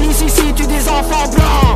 [0.00, 1.69] Si police ici tue des enfants blancs?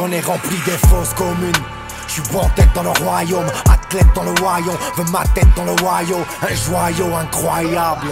[0.00, 1.52] J'en ai rempli des fausses communes.
[2.06, 5.64] Je suis bon tête dans le royaume, athlète dans le royaume, veux ma tête dans
[5.64, 8.08] le royaume, un joyau incroyable.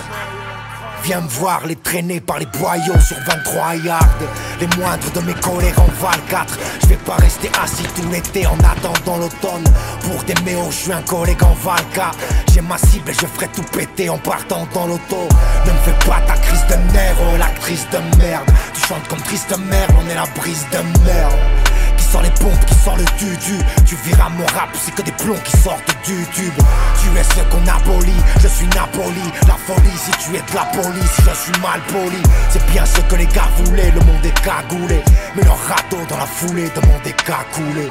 [1.04, 4.18] Viens me voir les traîner par les boyaux sur 23 yards.
[4.60, 8.46] Les moindres de mes collègues en Val 4 Je vais pas rester assis tout l'été
[8.46, 9.64] en attendant l'automne.
[10.02, 12.10] Pour des méos je suis un collègue en Valka.
[12.52, 15.28] J'ai ma cible et je ferai tout péter en partant dans l'auto.
[15.64, 18.50] Ne me fais pas ta crise de nerfs, oh l'actrice de merde.
[18.74, 21.67] Tu chantes comme triste merde, on est la brise de merde
[22.10, 25.40] sort les pompes, qui sort le tutu Tu verras mon rap, c'est que des plombs
[25.44, 26.54] qui sortent du tube.
[27.00, 29.26] Tu es ce qu'on abolit, je suis Napoli.
[29.46, 32.22] La folie si tu es de la police, je suis mal poli.
[32.50, 35.02] C'est bien ce que les gars voulaient, le monde est cagoulé.
[35.36, 37.88] Mais leur radeau dans la foulée de monde est cacoulé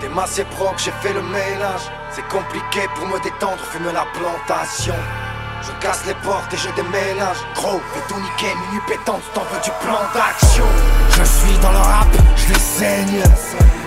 [0.00, 1.90] T'es massé proc, j'ai fait le ménage.
[2.10, 4.94] C'est compliqué pour me détendre, fume la plantation
[5.62, 7.36] je casse les portes et je déménage.
[7.54, 10.64] Gros, fais tout niquer, minuit pétante, t'en veux du plan d'action.
[11.10, 13.22] Je suis dans le rap, je les saigne.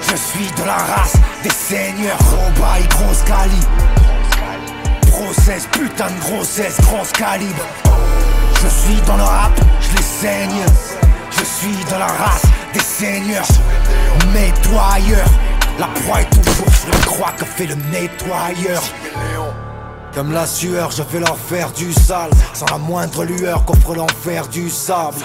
[0.01, 2.17] Je suis de la race des seigneurs.
[2.19, 3.59] Robaille, grosse cali
[5.11, 7.65] Process, putain de grossesse, grosse calibre.
[8.61, 10.65] Je suis dans le rap, je les saigne.
[11.31, 12.43] Je suis de la race
[12.73, 13.47] des seigneurs.
[14.33, 15.27] Nettoyeur
[15.79, 18.81] La proie est toujours sur la croix que fait le nettoyeur
[20.15, 24.47] comme la sueur, je vais leur faire du sale Sans la moindre lueur qu'offre l'enfer
[24.47, 25.17] du sable.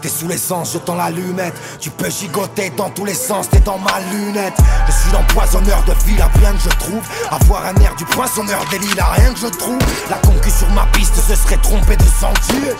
[0.00, 3.78] T'es sous l'essence, je tends l'allumette Tu peux gigoter dans tous les sens, t'es dans
[3.78, 4.56] ma lunette.
[4.86, 7.02] Je suis l'empoisonneur de ville, à bien que je trouve.
[7.30, 9.78] Avoir un air du poissonneur d'élite, à rien que je trouve.
[10.08, 12.74] La concu sur ma piste se serait trompé de sentier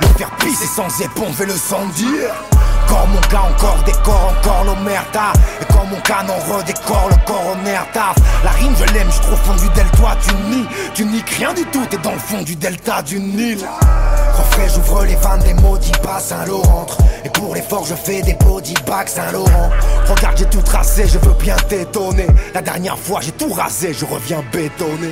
[0.00, 2.34] Le faire pisser sans éponge et le sang dire.
[2.84, 7.80] Encore mon gars, encore des corps, encore l'omerta Et quand mon canon redécore le coroner
[7.92, 8.16] taf.
[8.44, 11.54] La rime je l'aime, je trouve au fond du delta tu nies Tu niques rien
[11.54, 13.58] du tout, t'es dans le fond du delta du Nil.
[14.36, 16.86] Refrais, j'ouvre les vannes des maudits pas Saint-Laurent.
[17.24, 19.70] Et pour l'effort je fais des body bags Saint-Laurent.
[20.08, 22.26] Regarde j'ai tout tracé, je veux bien t'étonner.
[22.52, 25.10] La dernière fois j'ai tout rasé, je reviens bétonné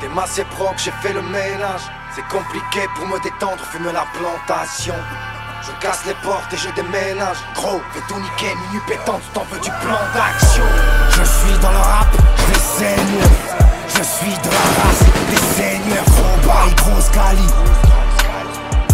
[0.00, 1.82] T'es massé proc, j'ai fait le ménage
[2.16, 4.94] C'est compliqué pour me détendre, fume la plantation.
[5.60, 7.36] Je casse les portes et je déménage.
[7.54, 10.64] Gros, fais tout niquer, minuit pétante, t'en veux du plan d'action.
[11.10, 12.06] Je suis dans le rap,
[12.48, 13.20] les saigne
[13.88, 16.04] Je suis de la race des seigneurs.
[16.06, 17.48] Gros bail, grosse cali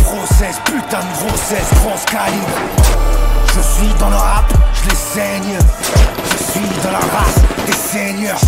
[0.03, 2.59] Process, putain de grossesse, grosse calibre
[3.55, 5.59] Je suis dans le rap, je les saigne.
[6.25, 8.41] Je suis de la race des seigneurs.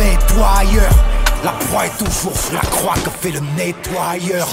[0.00, 0.90] Nettoyeur
[1.44, 4.48] La proie est toujours sur la croix que fait le nettoyeur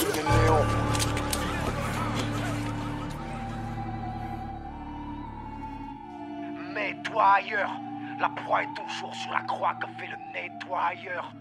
[6.74, 7.70] nettoyeur.
[8.20, 11.34] La proie est toujours sur la croix que fait le nettoyeur.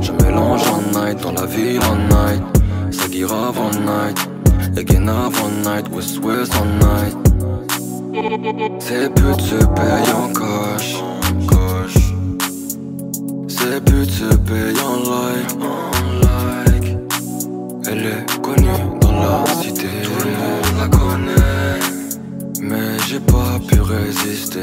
[0.00, 2.42] Je mélange all night Dans la ville all night
[2.90, 4.30] Ça guirave all night
[4.76, 7.16] Again avant night, West West all night.
[8.78, 11.02] Ces putes se payent en cash.
[13.48, 14.96] Ces putes se payent en
[16.22, 16.96] like.
[17.88, 19.88] Elle est connue dans la cité.
[20.04, 21.80] Tout le monde la connaît.
[22.62, 24.60] Mais j'ai pas pu résister.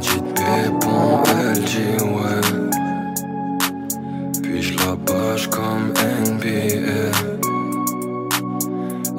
[0.00, 2.40] Dit pépon, elle dit ouais.
[4.40, 7.10] Puis je la bâche comme NBA.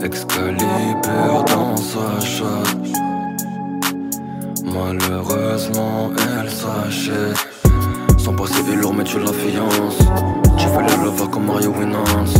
[0.01, 2.77] Excalibur dans sa chatte.
[4.63, 7.37] Malheureusement, elle s'achète.
[8.17, 9.97] Son passé est lourd, mais tu la fiance.
[10.57, 12.33] Tu fais les lovers comme Mario Winans.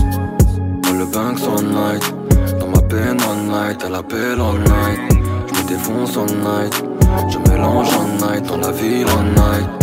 [0.84, 2.14] Dans le Banks all night.
[2.58, 3.84] Dans ma peine all night.
[3.86, 5.00] Elle appelle all night.
[5.48, 6.99] Je me défonce all night.
[7.30, 8.46] Je mélange all night.
[8.48, 9.80] Dans la ville all night.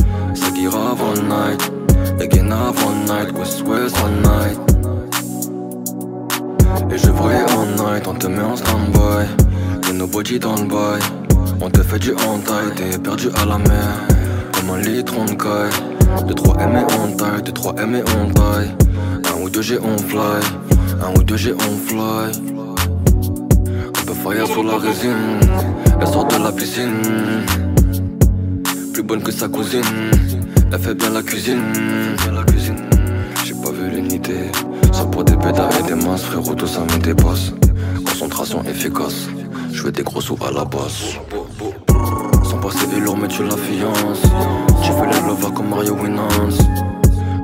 [0.69, 1.71] Grave all night.
[2.21, 2.73] Again all
[3.07, 3.33] night.
[3.39, 4.59] West West all night.
[6.91, 8.09] Et je brille all night.
[8.09, 9.29] On te met en stand-by.
[9.87, 10.67] Y'a nobody dans le.
[11.61, 12.75] On te fait du hentai.
[12.75, 13.95] T'es perdu à la mer.
[14.53, 16.27] Comme un litron de caille.
[16.27, 17.43] De 3 M et on taille.
[17.43, 18.75] De 3 M et on taille.
[19.25, 20.43] Un ou deux G on fly.
[21.01, 22.56] Un ou deux G on fly.
[24.27, 25.39] Fire sur la résine.
[26.01, 27.01] Elle sort de la piscine.
[28.93, 29.85] Plus bonne que sa cousine.
[30.73, 31.63] Elle fait bien la cuisine.
[33.45, 34.51] J'ai pas vu l'unité.
[34.93, 37.53] Ça pour des pétards et des masses, frérot, tout ça me dépasse.
[38.05, 39.29] Concentration efficace.
[39.71, 41.21] Je fais des gros sous à la base.
[42.43, 44.23] Son passé est lourd, mais tu la fiance.
[44.83, 46.59] Tu fais les lovers comme Mario Winans.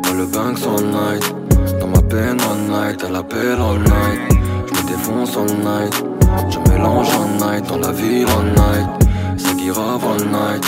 [0.03, 1.35] Dans le Banks all night.
[1.79, 3.05] Dans ma peine all night.
[3.09, 4.41] Elle appelle all night.
[4.67, 5.95] Je me défonce all night.
[6.83, 7.69] Mélange all night.
[7.69, 9.03] Dans la ville all night.
[9.73, 10.65] Grave all night.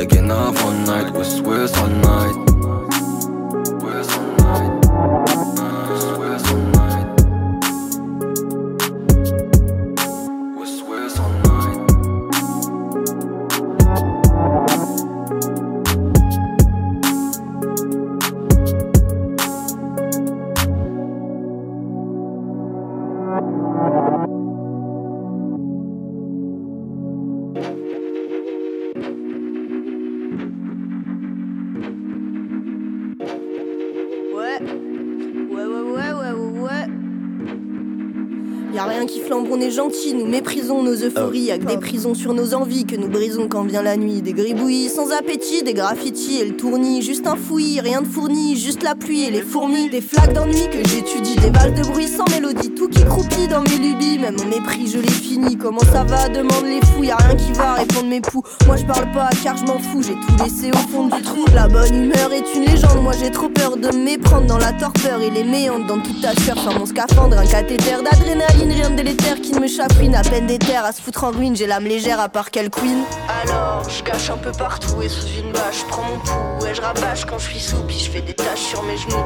[0.00, 0.52] Again all
[0.86, 1.12] night.
[1.12, 2.47] West West all night.
[40.14, 43.62] Nous méprisons nos euphories, y'a que des prisons sur nos envies que nous brisons quand
[43.64, 44.22] vient la nuit.
[44.22, 48.56] Des gribouillis sans appétit, des graffitis et le tournis, juste un fouillis, rien de fourni,
[48.56, 49.90] juste la pluie et les fourmis.
[49.90, 53.60] Des flaques d'ennui que j'étudie, des balles de bruit sans mélodie, tout qui croupit dans
[53.62, 55.56] mes lubies, même au mépris je l'ai fini.
[55.58, 58.42] Comment ça va demande les fous, y'a rien qui va répondre mes poux.
[58.66, 61.44] Moi je parle pas car je m'en fous, j'ai tout laissé au fond du trou.
[61.54, 65.20] La bonne humeur est une légende, moi j'ai trop peur de méprendre dans la torpeur
[65.20, 68.96] et les méandres dans toute ta sueur sur mon scaphandre, un cathéter d'adrénaline, rien de
[68.96, 71.84] délétère qui ne me chapouine à peine des à se foutre en ruine, j'ai l'âme
[71.84, 73.04] légère à part quelle queen.
[73.42, 76.80] Alors je cache un peu partout et sous une bâche, prends mon pouls et je
[76.80, 79.24] rabâche quand je suis sous, puis je fais des taches sur mes genoux.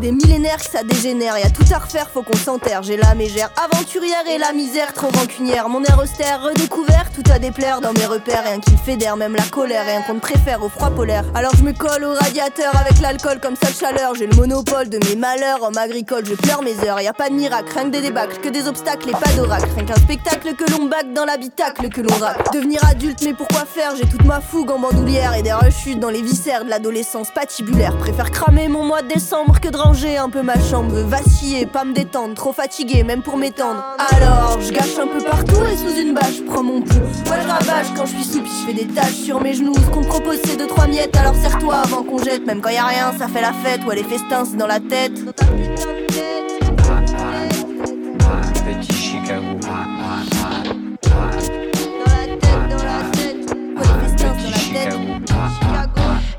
[0.00, 2.82] Des millénaires que ça dégénère, y a tout à refaire, faut qu'on s'enterre.
[2.82, 5.70] J'ai la mégère aventurière et la misère trop rancunière.
[5.70, 8.44] Mon air austère, redécouvert, tout à déplaire dans mes repères.
[8.44, 11.24] Rien qui me fédère, même la colère, rien qu'on ne préfère au froid polaire.
[11.34, 14.14] Alors je me colle au radiateur avec l'alcool comme seule chaleur.
[14.14, 17.00] J'ai le monopole de mes malheurs, homme agricole, je pleure mes heures.
[17.00, 19.70] Y a pas de miracle, rien que des débâcles, que des obstacles et pas d'oracle.
[19.76, 22.52] Rien qu'un spectacle que l'on bague dans l'habitacle que l'on rappe.
[22.52, 23.96] Devenir adulte, mais pourquoi faire?
[23.96, 27.96] J'ai toute ma fougue en bandoulière et des rechutes dans les viscères de l'adolescence patibulaire.
[27.96, 31.84] Préfère cramer mon mois de décembre que de ranger un peu ma chambre, vaciller, pas
[31.84, 33.84] me détendre, trop fatigué même pour m'étendre.
[34.10, 37.08] Alors je gâche un peu partout et sous une bâche, prends mon pouls.
[37.26, 39.74] Moi je rabâche quand je suis sous, puis je fais des taches sur mes genoux.
[39.74, 42.44] Ce qu'on propose c'est deux trois miettes, alors serre-toi avant qu'on jette.
[42.46, 44.80] Même quand y a rien, ça fait la fête, ouais les festins c'est dans la
[44.80, 45.20] tête.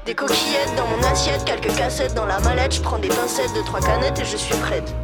[0.08, 2.76] Des coquillettes dans mon assiette, quelques cassettes dans la mallette.
[2.76, 4.96] Je prends des pincettes, de trois canettes et je suis prête.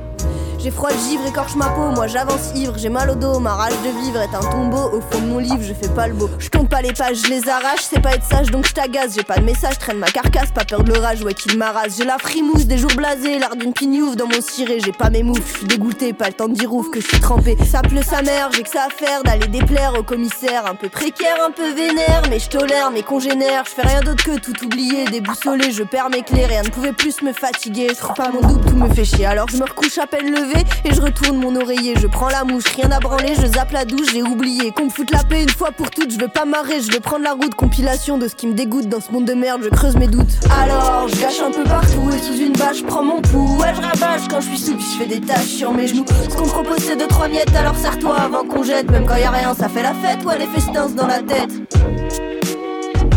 [0.64, 3.54] J'ai froid le givre, écorche ma peau, moi j'avance ivre, j'ai mal au dos, ma
[3.54, 6.14] rage de vivre est un tombeau, au fond de mon livre je fais pas le
[6.14, 6.30] beau.
[6.40, 9.14] Je tombe pas les pages, je les arrache, c'est pas être sage donc je t'agace,
[9.14, 11.96] j'ai pas de message, traîne ma carcasse, pas peur de l'orage, ouais qu'il m'arrase.
[11.98, 15.22] J'ai la frimousse des jours blasés, l'art d'une pignouf dans mon ciré, j'ai pas mes
[15.22, 17.58] moufs, je suis dégoûté, pas le temps de dire ouf que je suis trempé.
[17.70, 20.88] Ça pleut sa mère, j'ai que ça à faire d'aller déplaire au commissaire, un peu
[20.88, 24.64] précaire, un peu vénère, mais je tolère mes congénères, je fais rien d'autre que tout
[24.64, 28.48] oublier, déboussolé, je perds mes clés, rien ne pouvait plus me fatiguer, je pas mon
[28.48, 30.53] double, tout me fait chier, alors je me recouche à peine levé
[30.86, 31.96] et je retourne mon oreiller.
[32.00, 34.72] Je prends la mouche, rien à branler, je zappe la douche, j'ai oublié.
[34.72, 37.00] Qu'on me foute la paix une fois pour toutes, je veux pas marrer, je veux
[37.00, 37.56] prendre la route.
[37.56, 40.34] Compilation de ce qui me dégoûte dans ce monde de merde, je creuse mes doutes.
[40.62, 43.58] Alors, je gâche un peu partout et sous une bâche, je prends mon pouls.
[43.60, 46.06] Ouais, je rabâche quand je suis sous, puis je fais des tâches sur mes genoux.
[46.30, 48.90] Ce qu'on propose, c'est deux, trois miettes, alors serre-toi avant qu'on jette.
[48.92, 51.50] Même quand y a rien, ça fait la fête, ouais, les festins dans la tête.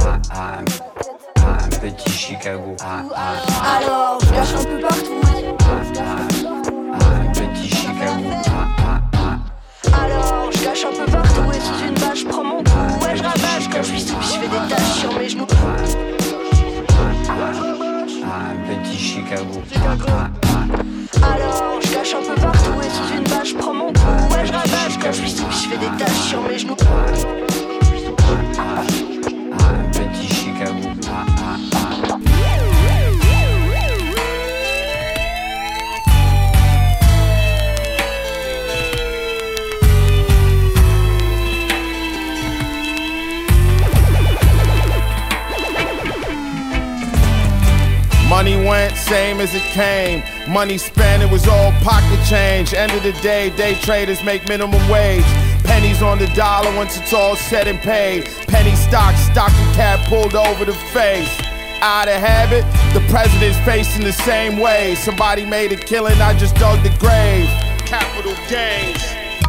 [0.05, 0.59] Ah, ah,
[1.39, 2.77] ah, un petit Chicago.
[2.83, 5.16] Ah, ah, Alors, je gâche un peu partout.
[10.51, 13.05] Je gâche un peu partout et sous une bâche, je prends mon pouls.
[13.05, 15.47] Ouais, je rabâche quand je suis sous, je fais des tâches sur mes genoux.
[18.29, 19.63] ah, un petit Chicago.
[21.23, 24.35] Alors, je gâche un peu partout et sous une bâche, je prends mon pouls.
[24.35, 26.77] Ouais, je rabâche quand je suis sous, je fais des tâches sur mes genoux.
[49.07, 50.23] Same as it came.
[50.49, 52.75] Money spent, it was all pocket change.
[52.75, 55.25] End of the day, day traders make minimum wage.
[55.63, 58.25] Pennies on the dollar once it's all said and paid.
[58.49, 61.31] Penny stocks, stock, stocking cap pulled over the face.
[61.83, 64.95] Out of habit, the president's facing the same way.
[64.97, 67.47] Somebody made a killing, I just dug the grave.
[67.87, 69.03] Capital gains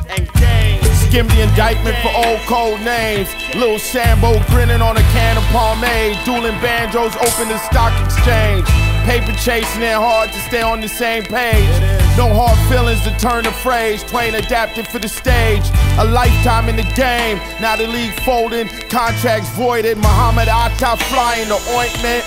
[0.09, 0.85] and gains.
[1.07, 3.29] Skim the indictment for old cold names.
[3.55, 6.17] Lil Sambo grinning on a can of pomade.
[6.25, 8.67] Dueling banjos open the stock exchange.
[9.07, 11.69] Paper chasing it hard to stay on the same page.
[12.17, 14.03] No hard feelings to turn a phrase.
[14.03, 15.63] Twain adapted for the stage.
[15.97, 17.37] A lifetime in the game.
[17.61, 18.67] Now the league folding.
[18.89, 19.97] Contracts voided.
[19.97, 22.25] Muhammad Atta flying the ointment.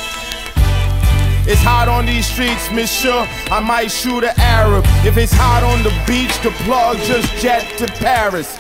[1.47, 3.29] It's hot on these streets, monsieur.
[3.51, 4.85] I might shoot an Arab.
[5.05, 8.57] If it's hot on the beach, the plug just jet to Paris.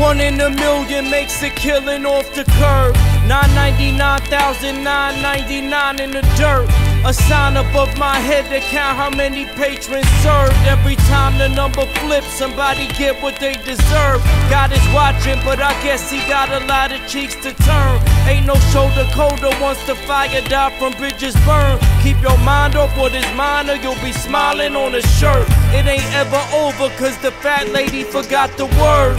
[0.00, 3.13] One in a million makes a killing off the curb.
[3.26, 6.68] 999,999 in the dirt.
[7.06, 10.54] A sign above my head to count how many patrons served.
[10.66, 14.22] Every time the number flips, somebody get what they deserve.
[14.48, 18.00] God is watching, but I guess he got a lot of cheeks to turn.
[18.28, 21.78] Ain't no shoulder colder once the fire die from bridges burn.
[22.02, 25.46] Keep your mind off what is mine, or you'll be smiling on a shirt.
[25.72, 29.18] It ain't ever over, cause the fat lady forgot the word.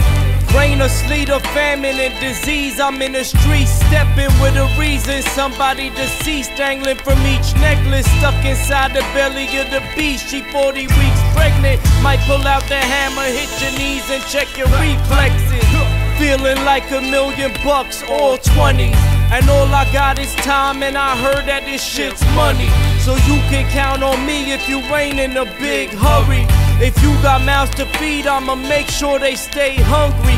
[0.56, 5.20] Rain or sleet or famine and disease, I'm in the streets, stepping with a reason.
[5.36, 10.30] Somebody deceased, dangling from each necklace, stuck inside the belly of the beast.
[10.30, 14.68] She 40 weeks pregnant, might pull out the hammer, hit your knees and check your
[14.80, 15.66] reflexes.
[16.18, 18.96] Feeling like a million bucks, all 20s.
[19.28, 22.70] And all I got is time, and I heard that this shit's money.
[23.04, 26.65] So you can count on me if you ain't in a big hurry.
[26.78, 30.36] If you got mouths to feed, I'ma make sure they stay hungry.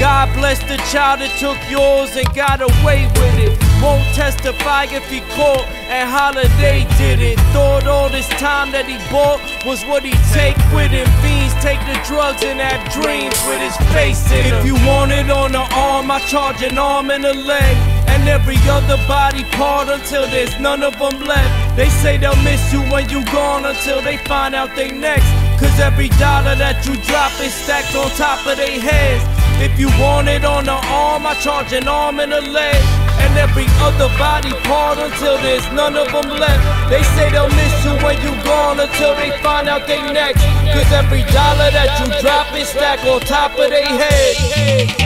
[0.00, 3.54] God bless the child that took yours and got away with it.
[3.80, 7.38] Won't testify if he caught and Holiday did it.
[7.54, 11.06] Thought all this time that he bought was what he take with him.
[11.22, 15.30] Fiends take the drugs and have dreams with his face in If you want it
[15.30, 17.76] on the arm, I charge an arm and a leg.
[18.10, 21.76] And every other body part until there's none of them left.
[21.76, 25.45] They say they'll miss you when you gone until they find out they next.
[25.58, 29.24] Cause every dollar that you drop is stacked on top of their heads.
[29.56, 32.76] If you want it on the arm, I charge an arm and a leg.
[33.24, 36.60] And every other body part until there's none of them left.
[36.90, 40.44] They say they'll miss you when you gone until they find out they next.
[40.76, 45.05] Cause every dollar that you drop is stacked on top of their head.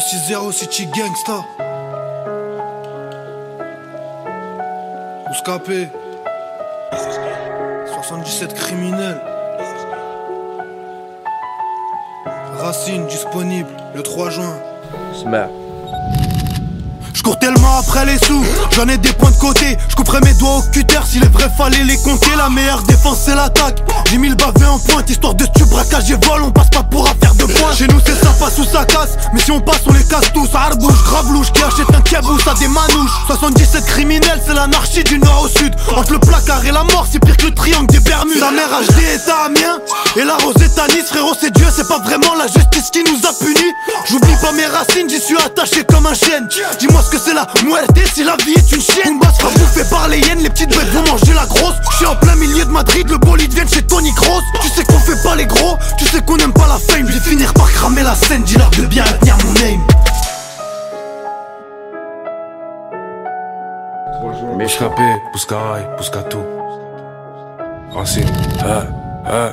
[0.00, 1.44] De 6-0 City Gangsta.
[5.30, 5.90] Ouscapé.
[7.86, 9.20] 77 criminels.
[12.58, 14.56] Racine disponible le 3 juin.
[17.20, 19.76] Je cours tellement après les sous, j'en ai des points de côté.
[19.90, 22.30] Je couperai mes doigts au cutter s'il est vrai, fallait les compter.
[22.34, 23.82] La meilleure défense, c'est l'attaque.
[24.10, 24.36] J'ai mis le
[24.66, 26.40] en pointe, histoire de tu braquage et vol.
[26.44, 27.76] On passe pas pour affaire de pointe.
[27.76, 29.18] Chez nous, c'est ça passe ou ça casse.
[29.34, 30.48] Mais si on passe, on les casse tous.
[30.54, 33.10] Arbouche, grave louche, qui achète un cabou, ça des manouches.
[33.26, 35.74] 77 criminels, c'est l'anarchie du nord au sud.
[35.94, 38.38] Entre le placard et la mort, c'est pire que le triangle des Bermudes.
[38.38, 39.78] Sa mère HD est à Amiens,
[40.16, 41.10] et la rose est à Nice.
[41.10, 43.74] Frérot, c'est Dieu, c'est pas vraiment la justice qui nous a punis.
[44.08, 46.48] J'oublie pas mes racines, j'y suis attaché comme un chêne.
[46.78, 50.08] Dis-moi que c'est la muerte si la vie est une chienne Boumba sera bouffé par
[50.08, 52.70] les hyènes, les petites bêtes vont manger la grosse Je suis en plein milieu de
[52.70, 56.04] Madrid, le bolide vient chez Tony Cross Tu sais qu'on fait pas les gros, tu
[56.06, 59.04] sais qu'on aime pas la fame Je finir par cramer la scène, dis-leur de bien
[59.20, 59.80] tenir mon name
[64.60, 65.02] Échappé,
[65.32, 66.44] Bouscaï, Bouscatou.
[67.92, 68.26] Racine,
[68.62, 68.84] hein,
[69.26, 69.52] hein.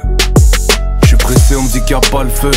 [1.02, 2.52] Je suis pressé, on me dit qu'il a pas le feu.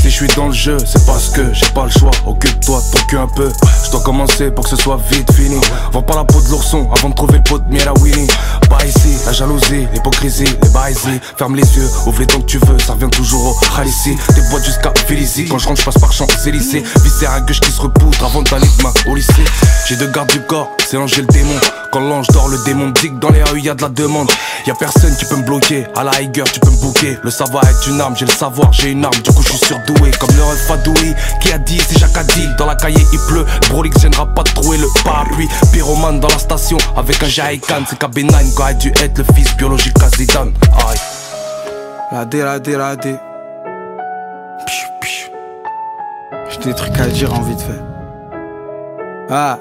[0.00, 2.10] Si je suis dans le jeu, c'est parce que j'ai pas le choix.
[2.26, 3.52] Occupe-toi, ton cul un peu.
[3.84, 5.60] Je dois commencer pour que ce soit vite fini.
[5.92, 8.26] Vends pas la peau de l'ourson avant de trouver le pot de miel à Winnie.
[8.70, 11.20] Pas ici, la jalousie, l'hypocrisie, les baisers.
[11.36, 14.16] Ferme les yeux, ouvre les dents que tu veux, ça revient toujours au Khalissi.
[14.34, 15.44] Des boîtes jusqu'à Félicie.
[15.44, 16.82] Quand je rentre, je passe par Champs-Élysées.
[17.04, 19.44] Viscère à gauche qui se repoutre avant d'aller demain au lycée.
[19.86, 21.60] J'ai deux gardes du corps, c'est l'ange et le démon.
[21.92, 24.30] Quand l'ange dort, le démon dit que dans les rues y a de la demande.
[24.66, 27.18] Y a personne qui peut me bloquer, à la Higher tu peux me bouquer.
[27.22, 29.74] Le savoir est une arme, j'ai le savoir, j'ai une arme, du coup je suis
[30.18, 32.24] Comme le ref Fadoui, qui a dit, c'est Jacques a.
[32.58, 35.48] Dans la cahier il pleut, Brolix viendra pas de trouver le parapluie.
[35.72, 39.96] Pyromane dans la station, avec un Jaikan, c'est KB9, gars, dû être le fils biologique
[40.02, 40.52] à Zidane.
[40.88, 40.98] Aïe.
[42.12, 43.16] La D, la D, la D.
[46.50, 47.80] J'ai des trucs à dire en vite fait.
[49.30, 49.58] Ah.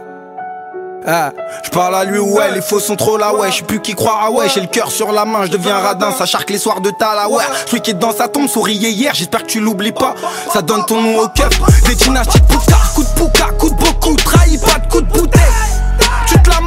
[1.07, 1.31] Ah,
[1.63, 3.95] je parle à lui ou elle, les faux sont trop là ouais, je plus qui
[3.95, 6.57] croire ah ouais, j'ai le cœur sur la main, je deviens radin, ça charque les
[6.57, 7.43] soirs de ta ouais.
[7.65, 10.15] Celui qui est dans sa tombe souriait hier, j'espère que tu l'oublies pas.
[10.53, 13.75] Ça donne ton nom au keuf, des dynasties de poucard, coup de pouca, coup de
[13.75, 15.41] beaucoup, trahi pas de coup de bouteille.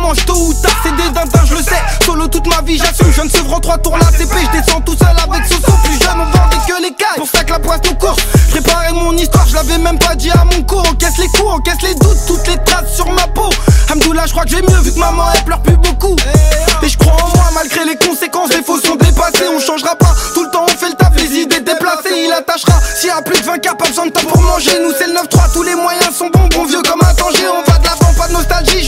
[0.03, 1.81] Manges tôt ou tard, c'est des dindins, je le sais.
[2.05, 5.15] Solo toute ma vie, j'assume, jeune en trois tours la CP, je descends tout seul
[5.17, 5.73] avec Soso.
[5.85, 7.19] Plus jeune, on vendait que les cailles.
[7.19, 8.21] Pour ça que la poisse nous course.
[8.49, 10.85] Je préparais mon histoire, je l'avais même pas dit à mon cours.
[10.91, 13.49] Encaisse les coups, encaisse les doutes, toutes les traces sur ma peau.
[13.93, 16.17] Hamdoullah, je crois que j'ai mieux vu que maman elle pleure plus beaucoup.
[16.83, 19.47] Et je crois en moi, malgré les conséquences, les faux sont dépassés.
[19.55, 22.27] On changera pas, tout le temps on fait le taf, les idées déplacées.
[22.27, 24.73] Il attachera, s'il y a plus de 20 cas, pas besoin de temps pour manger.
[24.83, 27.47] Nous c'est le 9-3, tous les moyens sont bons, bon vieux comme un danger.
[27.47, 28.83] On va de l'avant, pas de nostalgie,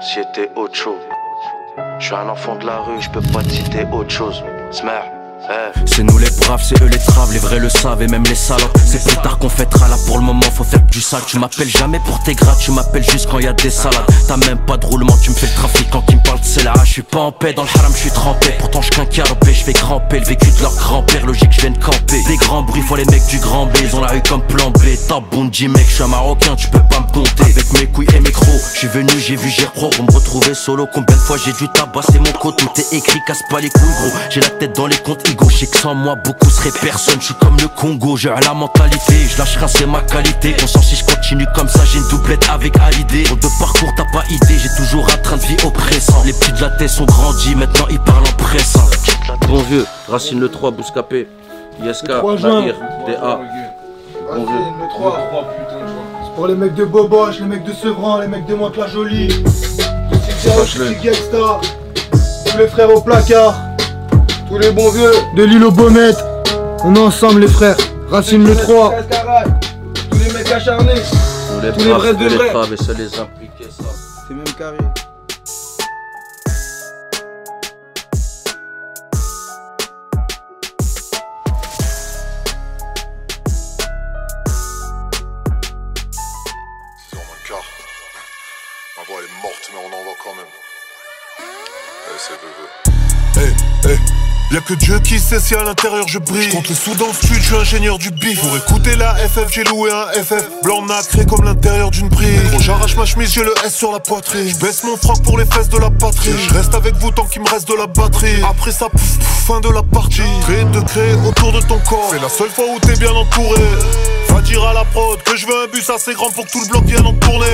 [0.00, 1.02] si était autre chose.
[1.98, 4.42] Je suis un enfant de la rue, je peux pas te citer autre chose.
[4.70, 5.15] Smer.
[5.84, 8.34] C'est nous les braves, c'est eux les traves, les vrais le savent et même les
[8.34, 8.76] salopes.
[8.84, 11.22] C'est plus tard qu'on fêtera là pour le moment, faut faire du sale.
[11.26, 14.04] Tu m'appelles jamais pour tes grattes, tu m'appelles juste quand y a des salades.
[14.26, 16.64] T'as même pas de roulement, tu me fais le trafic quand ils me parlent c'est
[16.64, 16.74] là.
[16.84, 18.54] Je suis pas en paix, dans le haram je suis trempé.
[18.58, 21.24] Pourtant je qu'un carpé, je fais grimper le vécu de leur grand-père.
[21.24, 22.22] Logique, je viens de camper.
[22.26, 24.70] Des grands bruits, faut les mecs du grand B, ils ont la rue comme plan
[24.70, 24.80] B.
[25.08, 27.44] Top Bundy mec, je suis un marocain, tu peux pas me compter.
[27.44, 29.90] Avec mes couilles et mes crocs, je suis venu, j'ai vu, j'ai pro.
[29.90, 32.56] Pour me retrouver solo, combien de fois j'ai dû tabasser mon côte.
[32.58, 34.18] Tout est écrit, casse pas les couilles gros.
[34.30, 37.16] J'ai la tête dans les comptes Je sais que sans moi beaucoup seraient personne.
[37.20, 39.14] Je suis comme le Congo, j'ai la mentalité.
[39.28, 40.54] Je lâcherai, c'est ma qualité.
[40.62, 43.22] On sent si je continue comme ça, j'ai une doublette avec Hallyday.
[43.24, 46.22] Pour de parcours, t'as pas idée, j'ai toujours un train de vie oppressant.
[46.24, 48.84] Les petits de la tête sont grandis, maintenant ils parlent en pressant.
[49.48, 51.26] Bon vieux, Racine le 3, Bouscapé,
[51.82, 52.74] ISK, Nahir,
[53.06, 53.38] DA.
[54.28, 54.42] Bon vieux.
[54.42, 55.18] Le 3.
[56.24, 59.28] C'est pour les mecs de Boboche, les mecs de Sevran, les mecs de Mantes-la-Jolie.
[60.44, 61.60] Boboche, le- Petit Gangsta.
[62.50, 63.54] Tous les frères au placard.
[64.56, 66.16] Tous les bons vieux de l'île aux Baumettes.
[66.82, 67.76] On est ensemble les frères.
[68.08, 68.94] Racine le 3.
[70.10, 70.94] Tous les mecs acharnés.
[70.94, 72.72] Tous les Tous les vrais de les vrais.
[72.72, 73.84] et seuls les impliqués, ça.
[74.26, 74.78] C'est même carré.
[88.96, 90.46] Ma voix elle est morte, mais on en voit quand même.
[92.08, 93.52] Eh, c'est bébé.
[93.84, 94.15] Hey, hey.
[94.52, 96.48] Y'a que Dieu qui sait si à l'intérieur je brille.
[96.50, 98.40] Compte les sous dans le je suis ingénieur du bif.
[98.40, 100.62] Pour écouter la FF, j'ai loué un FF.
[100.62, 102.08] Blanc nacré comme l'intérieur d'une.
[102.08, 104.48] Gros, j'arrache ma chemise, j'ai le S sur la poitrine.
[104.48, 106.30] Je baisse mon froc pour les fesses de la patrie.
[106.48, 108.42] Je reste avec vous tant qu'il me reste de la batterie.
[108.48, 110.22] Après ça, pouf, pouf, fin de la partie.
[110.42, 112.08] Créer de créer autour de ton corps.
[112.10, 113.60] C'est la seule fois où t'es bien entouré.
[114.28, 116.60] Va dire à la prod que je veux un bus assez grand pour que tout
[116.60, 117.46] le bloc vienne en tournée.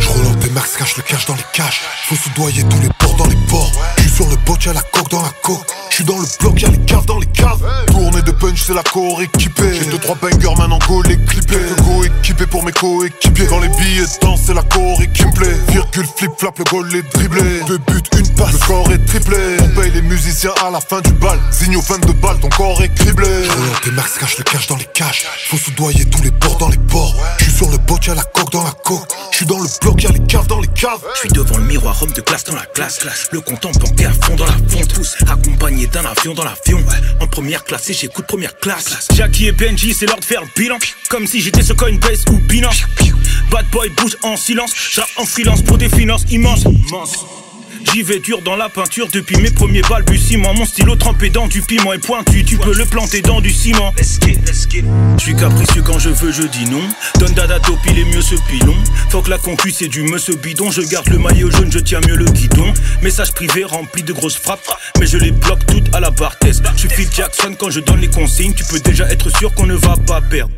[0.00, 1.82] Je relance des max, cache le cache dans les caches.
[2.08, 3.70] Faut soudoyer tous les ports dans les ports.
[4.14, 5.66] Sur le bot, y'a la coque dans la coque.
[5.90, 7.64] Je suis dans le bloc, y'a les caves dans les caves.
[7.88, 9.74] Tournée de punch, c'est la core équipée.
[9.74, 11.56] J'ai deux trois bangers, maintenant les clipper.
[11.56, 13.46] Que go équipé pour mes coéquipiers.
[13.46, 15.56] Quand les billets dansent, c'est la core qui me plaît.
[15.68, 17.60] Virgule, flip, flap, le goal est dribblé.
[17.66, 19.56] Deux buts, une passe, le score est triplé.
[19.60, 21.38] On paye les musiciens à la fin du bal.
[21.52, 23.26] Zigno 22 balles, ton corps est criblé.
[23.26, 25.24] Relance des max, cache le cache dans les caches.
[25.48, 27.14] Faut soudoyer tous les ports dans les ports.
[27.38, 29.08] Je suis sur le bot, y'a la coque dans la coque.
[29.32, 31.00] Je suis dans le bloc, y'a les caves dans les caves.
[31.14, 33.00] Je suis devant le miroir, homme de classe dans la classe.
[33.32, 33.72] Le compte en
[34.06, 34.88] à fond dans la fonte.
[34.94, 36.78] Tous accompagné d'un avion dans l'avion.
[37.20, 39.08] En première classe et j'écoute première classe.
[39.14, 40.78] Jackie et Benji, c'est l'heure de faire le bilan.
[41.08, 42.82] Comme si j'étais sur Coinbase ou Binance.
[43.50, 44.72] Bad boy bouge en silence.
[44.92, 46.64] J'rappe en freelance pour des finances immenses.
[47.92, 50.54] J'y vais dur dans la peinture depuis mes premiers balbutiements.
[50.54, 53.92] Mon stylo trempé dans du piment est pointu, tu peux le planter dans du ciment.
[53.98, 56.82] Je suis capricieux quand je veux, je dis non.
[57.18, 58.74] Donne dada pile et mieux ce pilon.
[59.10, 60.70] Faut que la concu c'est du monsieur bidon.
[60.70, 62.72] Je garde le maillot jaune, je tiens mieux le guidon.
[63.02, 66.62] Message privé rempli de grosses frappes, mais je les bloque toutes à la bartesse.
[66.74, 69.66] Je suis Phil Jackson quand je donne les consignes, tu peux déjà être sûr qu'on
[69.66, 70.52] ne va pas perdre.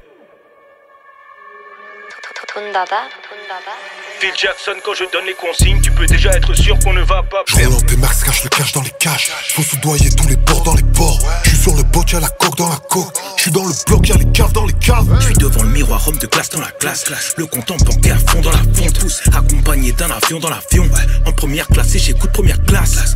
[4.19, 7.23] Phil Jackson, quand je donne les consignes, tu peux déjà être sûr qu'on ne va
[7.23, 9.31] pas Je relance des marques, cache le cache dans les caches.
[9.55, 11.19] Faut soudoyer tous les bords dans les ports.
[11.45, 13.15] Je suis sur le bot, y'a la coque dans la coque.
[13.37, 15.07] Je suis dans le bloc, y'a les caves dans les caves.
[15.21, 17.05] Je suis devant le miroir, homme de classe dans la classe.
[17.37, 18.99] Le compte en bancaire fond dans la fonte.
[19.01, 20.89] Tous accompagné d'un avion dans l'avion.
[21.27, 23.13] En première classe et j'écoute première classe.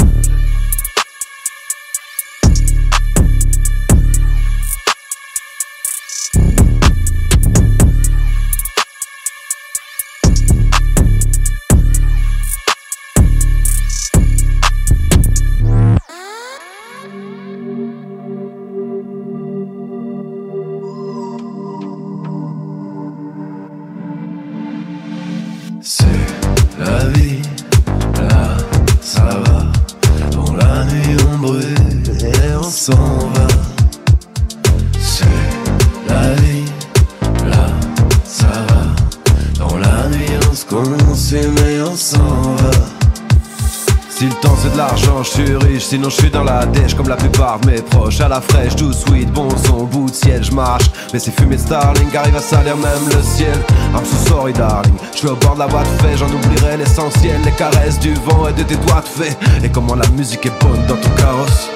[45.90, 48.20] Sinon je suis dans la dèche comme la plupart de mes proches.
[48.20, 50.90] À la fraîche, tout sweet, bon son, bout de ciel, je marche.
[51.12, 53.58] Mais ces fumées de Starling arrivent à salir même le ciel.
[53.94, 56.76] I'm so sorry darling, je suis au bord de la voie de fait J'en oublierai
[56.76, 60.46] l'essentiel, les caresses du vent et de tes doigts de fait Et comment la musique
[60.46, 61.70] est bonne dans ton carrosse.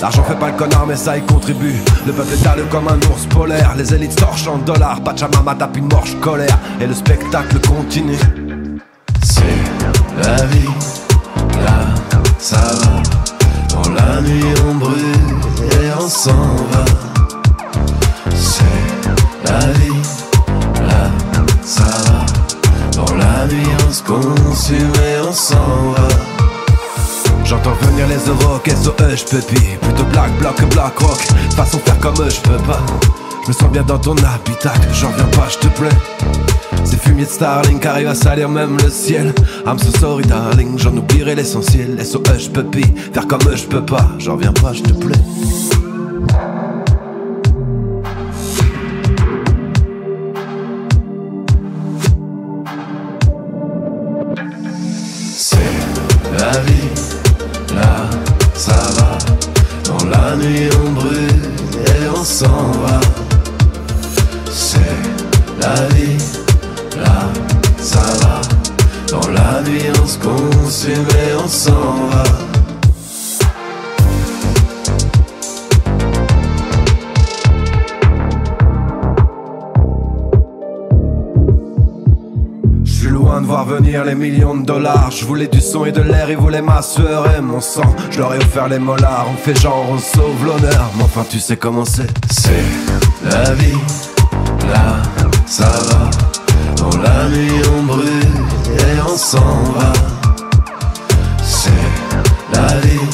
[0.00, 1.76] L'argent fait pas le connard mais ça y contribue.
[2.06, 3.74] Le peuple est comme un ours polaire.
[3.76, 5.00] Les élites torchent en dollars.
[5.02, 6.58] Pachamama tape une morche colère.
[6.80, 8.18] Et le spectacle continue.
[9.22, 9.42] C'est
[10.22, 10.68] la vie
[12.42, 13.02] ça va.
[13.70, 15.40] Dans la nuit on brûle
[15.80, 16.84] et on s'en va.
[18.34, 18.64] C'est
[19.44, 20.02] la vie,
[20.80, 21.10] là,
[21.62, 22.26] ça va.
[22.96, 26.08] Dans la nuit on se consume et on s'en va.
[27.44, 29.40] J'entends venir les euros, SOE, j'peux
[29.80, 31.20] Plutôt black, block que black rock.
[31.54, 32.80] Façon faire comme eux, j'peux pas.
[33.44, 36.41] Je me sens bien dans ton habitacle, j'en viens pas, j'te plaît.
[36.84, 39.32] Ces fumiers de Starlink arrivent à salir même le ciel.
[39.66, 41.98] I'm so sorry darling, j'en oublierai l'essentiel.
[42.04, 45.18] SOH puppy, faire comme eux je peux pas, j'en viens pas, je te plaît.
[85.22, 87.94] Je voulais du son et de l'air, ils voulaient ma sueur et mon sang.
[88.10, 90.90] Je leur ai offert les molars, on fait genre, on sauve l'honneur.
[90.96, 92.10] Mais enfin, tu sais comment c'est.
[92.28, 92.64] C'est
[93.30, 93.78] la vie,
[94.66, 94.96] là,
[95.46, 96.10] ça va.
[96.74, 98.04] Dans la nuit on brûle
[98.66, 99.38] et on s'en
[99.76, 99.92] va
[101.40, 101.70] C'est
[102.52, 103.08] la vie,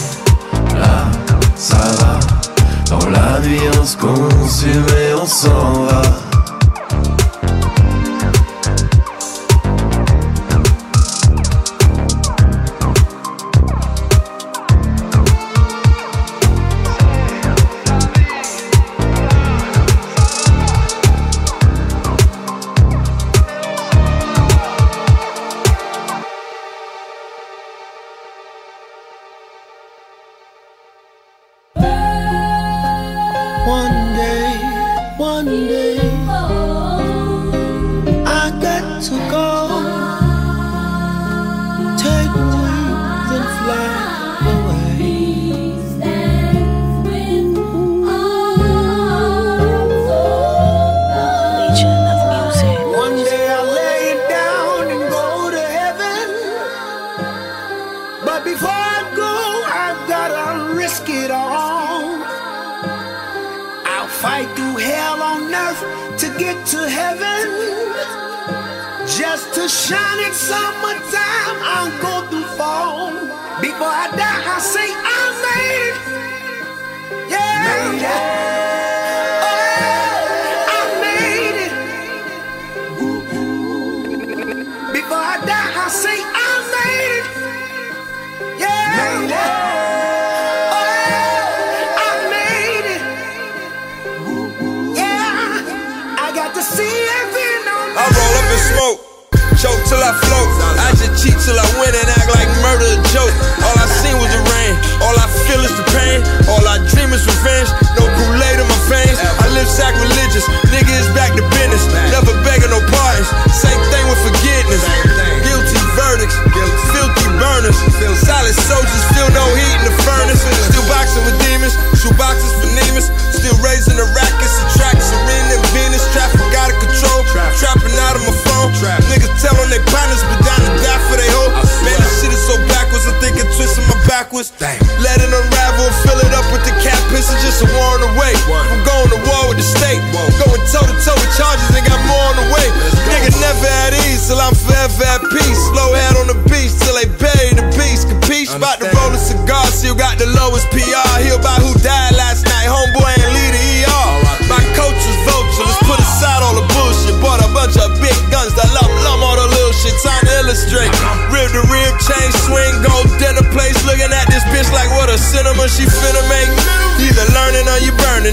[0.77, 1.05] là
[1.57, 2.19] ça va
[2.89, 6.03] Dans la nuit on se consume et on s'en va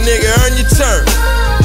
[0.05, 0.29] nigga.
[0.45, 1.03] Earn your turn.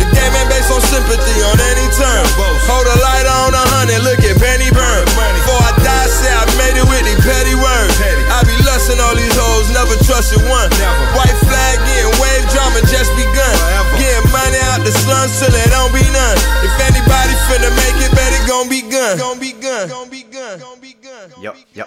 [0.00, 2.24] The game ain't based on sympathy on any term.
[2.64, 5.04] Hold a light on a hundred, look at Penny burn.
[5.36, 7.92] Before I die, say I made it with these petty words.
[8.32, 10.72] I be lusting all these hoes, never trusted one.
[11.12, 13.54] White flag getting wave drama just begun.
[14.00, 16.38] Getting money out the slums till it don't be none.
[16.64, 19.20] If anybody finna make it, bet it gon' be gun.
[19.20, 19.84] Gon' be gun.
[19.92, 20.56] Gon' be gun.
[20.64, 21.28] Gon' be gun.
[21.44, 21.84] Yo, yo.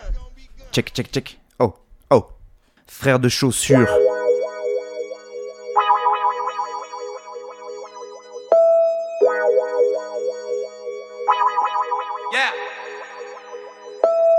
[0.70, 1.34] Check, check, check.
[1.60, 2.30] Oh, oh.
[2.86, 3.90] Frère de chaussures.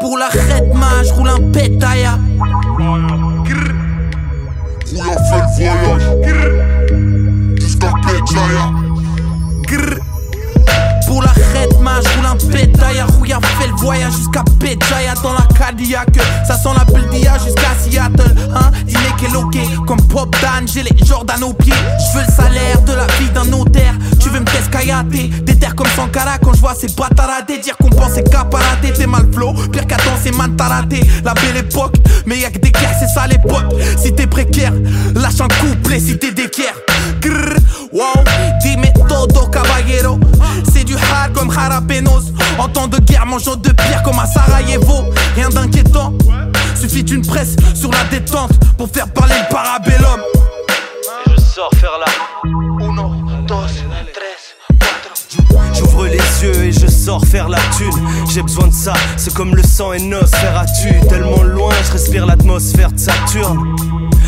[0.05, 2.19] Pour la redma, je roule un pétaya.
[2.77, 3.01] Roule
[5.01, 6.03] un voyage.
[7.59, 8.84] Jusqu'à Pétaya.
[13.85, 16.09] Voyage jusqu'à Pétaya dans la Cadillac.
[16.47, 18.35] Ça sent la Buldia jusqu'à Seattle.
[18.55, 20.67] Hein, dîner qu'est loqué comme Pop Dan.
[20.67, 21.75] J'ai les Jordan aux pieds.
[21.99, 23.95] Je veux le salaire de la vie d'un notaire.
[24.21, 25.29] Tu veux me t'escaillater.
[25.43, 27.59] Des terres comme Sankara quand je vois ces bataradés.
[27.59, 28.93] Dire qu'on pensait qu'à parater.
[28.95, 29.53] T'es mal flow.
[29.71, 31.01] Pire qu'à danser, man t'as raté.
[31.23, 31.97] La belle époque.
[32.25, 33.75] Mais y'a que des guerres, c'est ça l'époque.
[34.03, 34.73] Si t'es précaire,
[35.15, 36.75] lâche un couplet si t'es d'équerre.
[37.93, 38.25] Wow,
[38.63, 40.19] dime todo caballero.
[40.95, 42.33] Du hard comme jalapenos.
[42.59, 45.13] En temps de guerre, mangeant de pierre comme à Sarajevo.
[45.35, 46.13] Rien d'inquiétant.
[46.81, 50.21] Suffit d'une presse sur la détente pour faire parler le parabellum.
[51.27, 52.13] Je sors faire la
[52.85, 53.11] Uno,
[53.47, 53.55] dos,
[54.13, 54.55] tres,
[55.75, 57.91] J'ouvre les yeux et je sors faire la thune.
[58.33, 61.93] J'ai besoin de ça, c'est comme le sang et faire à tu Tellement loin, je
[61.93, 63.75] respire l'atmosphère de Saturne.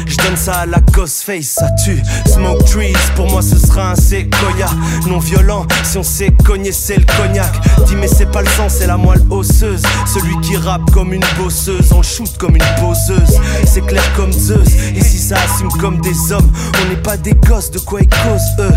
[0.07, 2.01] Je donne ça à la Ghostface, ça tue.
[2.27, 4.69] Smoke trees, pour moi ce sera un séquoia.
[5.09, 7.53] Non violent, si on sait cogner, c'est le cognac.
[7.87, 9.83] Dis, mais c'est pas le sang, c'est la moelle osseuse.
[10.07, 13.39] Celui qui rappe comme une bosseuse, en shoot comme une poseuse.
[13.67, 16.51] C'est clair comme Zeus, et si ça assume comme des hommes,
[16.83, 18.73] on n'est pas des gosses, de quoi ils causent eux?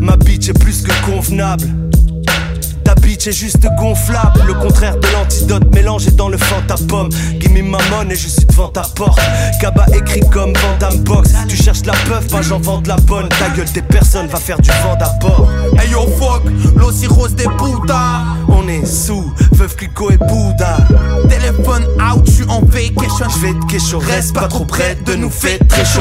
[0.00, 1.66] Ma bitch est plus que convenable.
[3.18, 7.08] Bitch est juste gonflable, le contraire de l'antidote mélangé dans le fantapome.
[7.40, 7.78] Gimme ma
[8.08, 9.20] et je suis devant ta porte.
[9.60, 11.30] Kaba écrit comme Vandam Box.
[11.48, 13.28] Tu cherches la peuf, pas j'en vends de la bonne.
[13.30, 15.48] Ta gueule, des personnes, va faire du vent d'apport.
[15.80, 16.44] Hey yo fuck,
[16.76, 18.22] l'eau cirrhose des putas.
[18.46, 20.76] On est sous, Veuve Clicquot et Bouddha.
[21.28, 23.26] Téléphone out, suis en vacation.
[23.30, 26.00] Je vais te reste pas trop près de nous, fait très chaud.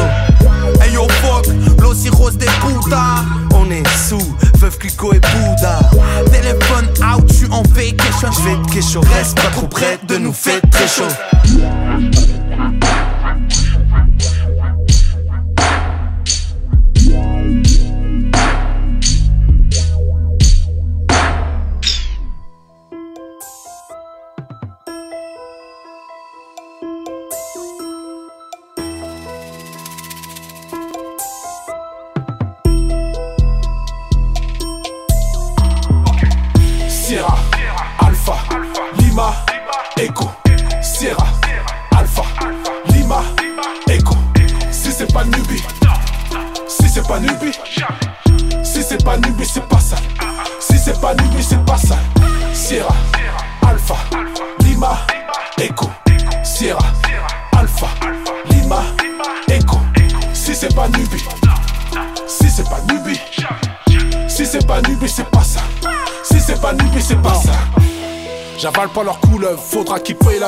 [0.82, 1.37] Hey yo fuck,
[1.88, 3.24] l'eau cirrhose des putas.
[3.54, 5.80] On est sous, Veuve Clicquot et Bouddha.
[6.32, 8.30] Téléphone out, je suis en vacation.
[8.32, 11.04] Je vais te reste pas trop près de nous, fait très chaud.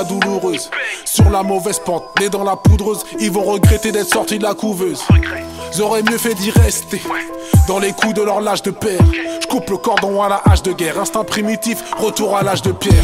[0.03, 0.69] Douloureuse.
[1.05, 4.53] Sur la mauvaise pente, nés dans la poudreuse, ils vont regretter d'être sortis de la
[4.53, 5.01] couveuse.
[5.75, 7.01] J'aurais mieux fait d'y rester.
[7.67, 9.01] Dans les coups de leur lâche de père.
[9.41, 10.99] Je coupe le cordon à la hache de guerre.
[10.99, 13.03] Instinct primitif, retour à l'âge de pierre.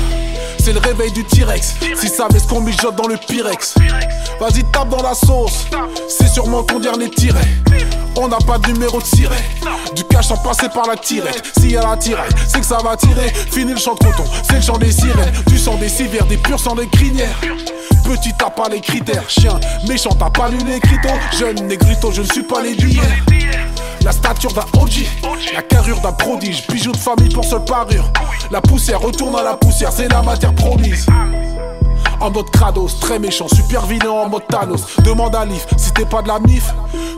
[0.60, 1.76] C'est le réveil du T-Rex.
[1.96, 3.76] Si savait ce qu'on mijote dans le Pyrex.
[4.40, 5.66] Vas-y, tape dans la sauce.
[6.10, 7.48] C'est sûrement ton dernier tiret.
[8.18, 9.44] On n'a pas de numéro de siret.
[9.96, 11.44] Du cash sans passer par la tirette.
[11.58, 13.34] S'il y a la tirette, c'est que ça va tirer.
[13.52, 15.34] Fini le chant de coton, c'est le chant des sirènes.
[15.48, 17.40] Du sang des civières, des purs sang des crinières.
[18.04, 22.22] Petit t'as pas les critères, chien méchant t'as pas lu les cryptos Jeune négrito, je
[22.22, 22.76] ne suis pas les
[24.06, 25.08] la stature d'un OG,
[25.56, 28.06] la carrure d'un prodige, bijou de famille pour seule parure.
[28.52, 31.08] La poussière retourne à la poussière, c'est la matière promise.
[32.20, 34.82] En mode Kratos, très méchant, super vilain en mode Thanos.
[35.04, 36.74] Demande à Leaf, si t'es pas de la mif,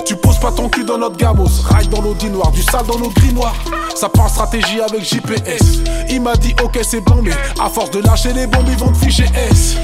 [0.05, 1.49] tu poses pas ton cul dans notre gamos.
[1.69, 3.55] Ride dans l'audi noir, du sale dans nos grimoires.
[3.95, 5.81] Ça part stratégie avec JPS.
[6.09, 8.91] Il m'a dit ok c'est bon, mais à force de lâcher les bombes, ils vont
[8.91, 9.75] te ficher S.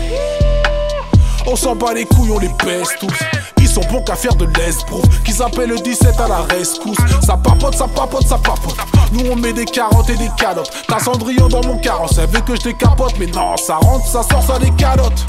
[1.45, 3.52] On s'en bat les couilles, on les baisse tous.
[3.73, 5.03] Sont bons qu'à faire de l'esbrouf.
[5.23, 6.97] Qu'ils appellent le 17 à la rescousse.
[7.25, 8.77] Ça papote, ça papote, ça papote.
[9.11, 10.71] Nous on met des carottes et des calottes.
[10.87, 12.19] T'as Cendrillon dans mon carrosse.
[12.19, 15.25] Elle veut que je décapote, mais non, ça rentre, ça sort, ça des calottes.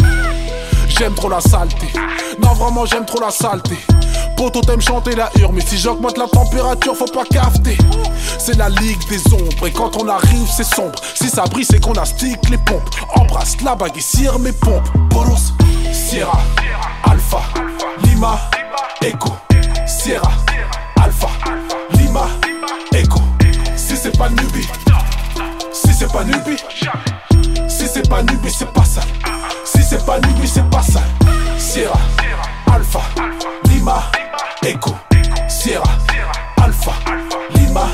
[0.88, 1.88] J'aime trop la saleté.
[2.42, 3.78] Non, vraiment, j'aime trop la saleté.
[4.36, 7.78] Poto t'aimes chanter la hurle, mais si j'augmente la température, faut pas cafeter.
[8.38, 10.98] C'est la ligue des ombres, et quand on arrive, c'est sombre.
[11.14, 12.82] Si ça brille, c'est qu'on a stick les pompes.
[13.14, 14.88] Embrasse la bague et cire mes pompes.
[15.10, 15.54] Bolos,
[16.14, 16.38] Sierra,
[17.10, 17.42] Alpha,
[18.04, 18.38] Lima,
[19.02, 19.36] Echo,
[19.84, 20.30] Sierra,
[21.02, 21.26] Alpha,
[21.98, 22.28] Lima,
[22.92, 23.20] Echo.
[23.74, 24.64] Si c'est pas Nubi,
[25.72, 26.56] si c'est pas Nubi,
[27.66, 29.00] si c'est pas Nubi, c'est pas ça.
[29.64, 31.02] Si c'est pas Nubi, c'est pas ça.
[31.58, 31.98] Sierra,
[32.72, 33.00] Alpha,
[33.64, 34.04] Lima,
[34.64, 34.94] Echo,
[35.48, 35.98] Sierra,
[36.62, 36.92] Alpha,
[37.56, 37.88] Lima,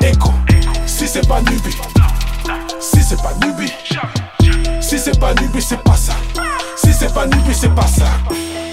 [0.00, 0.32] Echo.
[0.84, 1.70] Si c'est pas Nubi,
[2.80, 3.72] si c'est pas Nubi,
[4.80, 6.14] si c'est pas Nubi, c'est pas ça.
[7.02, 8.04] Si c'est pas Nubi, c'est pas ça.
[8.04, 8.71] Ça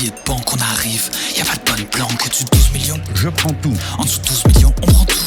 [0.00, 1.10] Que des billets de banque, on arrive.
[1.36, 3.00] Y a pas de bonne plan que tu 12 millions.
[3.14, 3.74] Je prends tout.
[3.98, 5.18] En dessous de 12 millions, on prend tout.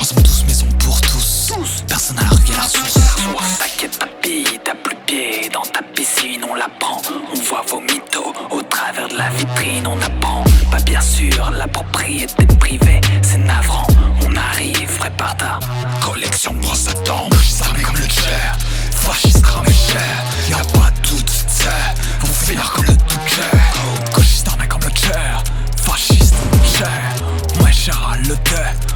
[0.00, 1.52] Ensemble, 12 maisons pour tous.
[1.88, 2.98] Personne à la rue, à la source.
[3.98, 5.48] Tapis, t'as plus pied.
[5.52, 7.02] Dans ta piscine, on la prend.
[7.34, 9.86] On voit vos mythos au travers de la vitrine.
[9.86, 10.44] On apprend.
[10.70, 13.86] Pas bien sûr, la propriété privée, c'est navrant.
[14.26, 15.58] On arrive, prépare ta
[16.00, 17.28] collection de brosses à dents.
[17.64, 18.56] Armé comme le cher.
[18.92, 20.24] Fasciste ramé cher.
[20.48, 21.68] Y'a pas de doute, c'est.
[22.20, 23.01] Vont finir comme le
[27.58, 28.91] Moi, Charles le 2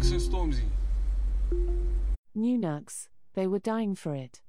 [0.00, 0.62] Nux and Stormzy.
[2.34, 4.40] New Nux They were dying for it.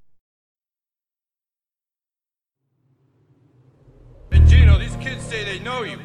[4.32, 6.00] Hey Gino, these kids say they know you.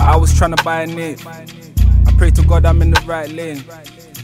[0.00, 1.20] I was trying to buy a nip.
[2.18, 3.62] Pray to God I'm in the right lane.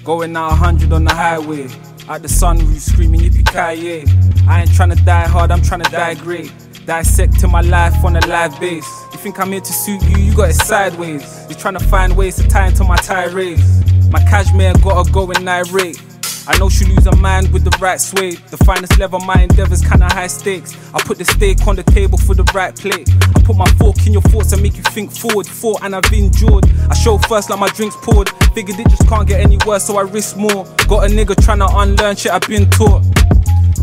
[0.03, 1.69] Going out 100 on the highway.
[2.09, 4.13] At the sunroof screaming yippee ki
[4.49, 6.53] I ain't trying to die hard, I'm trying to die great.
[6.87, 8.85] Dissecting my life on a live base.
[9.13, 11.47] You think I'm here to suit you, you got it sideways.
[11.49, 13.85] You're trying to find ways to tie into my tirades.
[14.11, 16.03] My cashmere gotta go in irate.
[16.47, 18.33] I know she lose her mind with the right sway.
[18.33, 20.77] The finest level, my endeavors kinda high stakes.
[20.93, 23.09] I put the steak on the table for the right plate.
[23.35, 25.47] I put my fork in your thoughts and make you think forward.
[25.47, 26.65] Fought and I've endured.
[26.91, 28.29] I show first like my drinks poured.
[28.55, 30.65] Figured it just can't get any worse, so I risk more.
[30.87, 33.03] Got a nigga trying to unlearn shit I've been taught.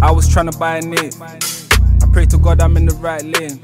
[0.01, 1.11] I was trying to buy a name.
[1.21, 3.59] I pray to God I'm in the right lane.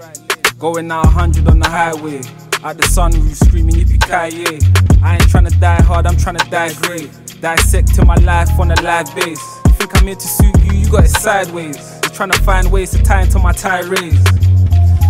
[0.58, 2.22] Going out 100 on the highway.
[2.64, 6.49] Out the sunroof screaming yippee ki I ain't trying to die hard, I'm trying to
[6.49, 7.10] die great.
[7.39, 9.39] Dissecting my life on a live base.
[9.66, 11.78] You think I'm here to suit you, you got it sideways.
[12.01, 14.24] You're trying to find ways to tie into my tirades.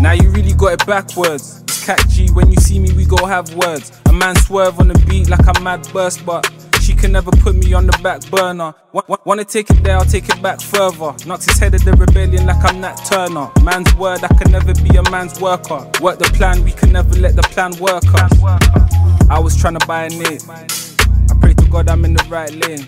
[0.02, 1.64] Now you really got it backwards.
[1.64, 3.98] It's catchy when you see me, we go have words.
[4.08, 6.52] A man swerve on the beat like a mad burst, but
[6.98, 8.74] can never put me on the back burner.
[8.92, 11.14] Wa- Wanna take it there, I'll take it back further.
[11.26, 13.50] Knocks his head at the rebellion like I'm Nat Turner.
[13.64, 15.90] Man's word, I can never be a man's worker.
[16.02, 18.32] Work the plan, we can never let the plan work us.
[19.30, 20.40] I was trying to buy a name.
[20.50, 22.88] I pray to God I'm in the right lane.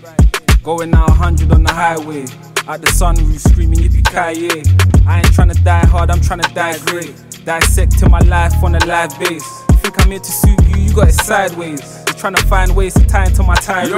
[0.63, 2.23] Going out 100 on the highway.
[2.67, 6.53] At the sunroof screaming yippee ki I ain't trying to die hard, I'm trying to
[6.53, 7.13] die great.
[7.45, 9.47] Dissecting my life on a live base.
[9.81, 12.05] Think I'm here to suit you, you got it sideways.
[12.19, 13.91] Trying to find ways to tie into my tirade.
[13.91, 13.97] Yo,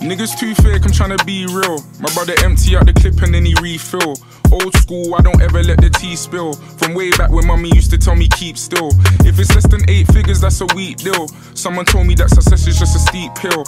[0.00, 1.78] niggas too fake, I'm trying to be real.
[2.00, 4.16] My brother empty out the clip and then he refill.
[4.50, 6.54] Old school, I don't ever let the tea spill.
[6.54, 8.92] From way back when mummy used to tell me keep still.
[9.28, 11.28] If it's less than eight figures, that's a weak deal.
[11.52, 13.64] Someone told me that success is just a steep hill.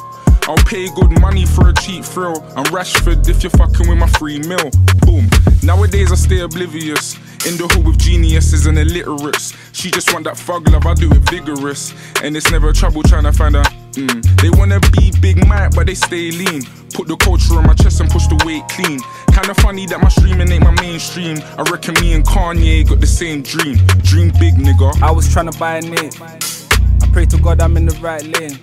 [0.48, 2.42] I'll pay good money for a cheap thrill.
[2.56, 4.70] I'm Rashford if you're fucking with my free meal.
[5.04, 5.28] Boom.
[5.62, 7.18] Nowadays I stay oblivious.
[7.44, 9.54] In the hood with geniuses and illiterates.
[9.72, 11.94] She just want that thug love, I do it vigorous.
[12.22, 13.62] And it's never trouble trying to find a.
[13.92, 14.40] Mm.
[14.40, 16.62] They wanna be big Mike, but they stay lean.
[16.94, 19.00] Put the culture on my chest and push the weight clean.
[19.32, 21.38] Kinda funny that my streaming ain't my mainstream.
[21.58, 23.76] I reckon me and Kanye got the same dream.
[24.02, 25.02] Dream big, nigga.
[25.02, 26.10] I was trying to buy a name.
[26.22, 28.58] I pray to God I'm in the right lane.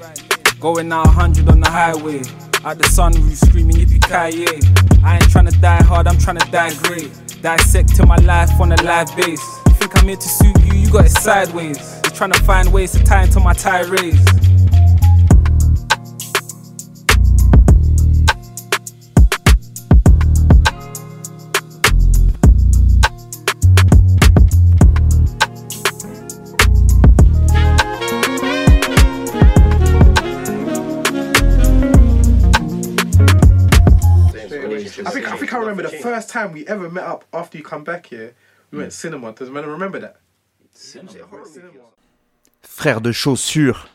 [0.60, 2.22] Going out 100 on the highway.
[2.66, 4.48] Out the sunroof screaming yippee ki
[5.04, 7.12] I ain't trying to die hard, I'm trying to die great.
[7.44, 9.44] Dissecting my life on a live base.
[9.68, 11.78] You think I'm here to suit you, you got it sideways.
[12.06, 14.43] You're trying to find ways to tie into my tirades.
[36.04, 38.36] First time we ever met up after you come back here.
[38.72, 39.32] We went cinema.
[39.32, 40.18] Does anyone remember that?
[40.74, 41.14] Cinema.
[42.62, 43.88] Frère de chaussures.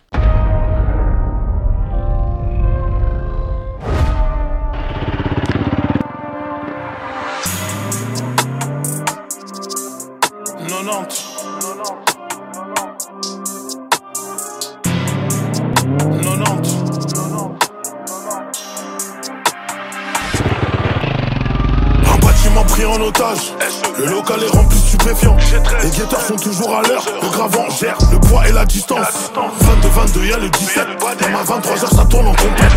[23.98, 25.36] Le local est rempli de stupéfiants.
[25.82, 27.04] Les guetteurs sont toujours à l'heure.
[27.20, 29.32] Le gravant gère le poids et la distance.
[29.34, 30.86] 22, 22, y'a le 17.
[31.20, 32.72] Même à 23h, ça tourne en compète.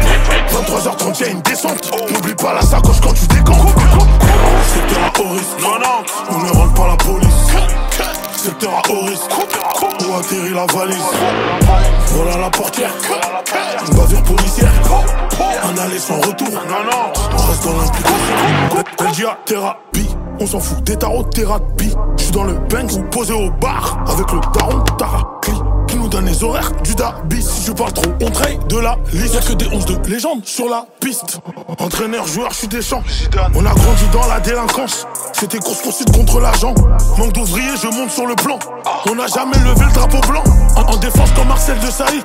[0.51, 1.91] 23h30, y'a une descente.
[2.11, 3.69] N'oublie pas la sacoche quand tu décomptes.
[4.73, 5.57] Secteur à risque.
[6.31, 7.30] On ne rentre pas la police.
[8.41, 9.29] Secteur à haut risque.
[9.29, 10.97] Où atterrit la valise.
[12.07, 12.89] Voilà la portière.
[13.87, 14.71] Une bavure policière.
[15.63, 16.47] Un aller sans retour.
[16.49, 18.83] On reste dans l'implication.
[18.97, 20.09] Belgia, thérapie.
[20.39, 21.93] On s'en fout des tarots thérapie.
[22.17, 24.03] J'suis dans le bang ou posé au bar.
[24.07, 25.30] Avec le daron Tarakli.
[26.11, 27.41] Donne les horaires du Dabis.
[27.41, 29.33] Si je parle trop, on traite de la liste.
[29.33, 31.39] Y'a que des 11 de légende sur la piste.
[31.79, 33.01] Entraîneur, joueur, j'suis des champs.
[33.55, 35.07] On a grandi dans la délinquance.
[35.31, 36.75] C'était course poursuite contre l'agent.
[37.17, 38.59] Manque d'ouvriers, je monte sur le plan.
[39.09, 40.43] On n'a jamais levé le drapeau blanc.
[40.75, 42.23] En, en défense comme Marcel de Saïd.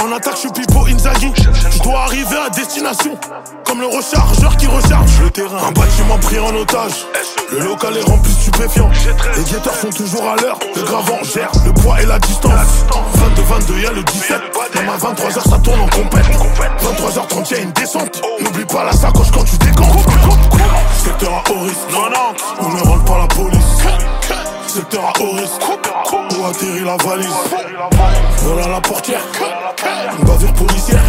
[0.00, 1.32] En attaque, j'suis Pipo Inzaghi.
[1.72, 3.18] Je dois arriver à destination.
[3.66, 5.58] Comme le rechargeur qui recharge le terrain.
[5.68, 7.06] Un bâtiment pris en otage.
[7.50, 8.90] Le local est rempli de stupéfiants.
[9.36, 10.58] Les guetteurs sont toujours à l'heure.
[10.76, 12.84] Le gravant gère le poids et la distance.
[13.30, 14.38] 22, y'a le 17.
[14.74, 16.24] Même à 23h, ça tourne en compète.
[16.24, 18.22] 23h30, y'a une descente.
[18.40, 20.08] N'oublie pas la sacoche quand tu décomptes.
[20.98, 21.78] Secteur à haut risque.
[22.60, 24.53] On ne rentre pas la police.
[24.76, 25.62] Haut risque.
[26.12, 27.28] Où atterrit la valise.
[28.38, 29.20] Voilà la portière.
[30.18, 31.00] Une bavure policière.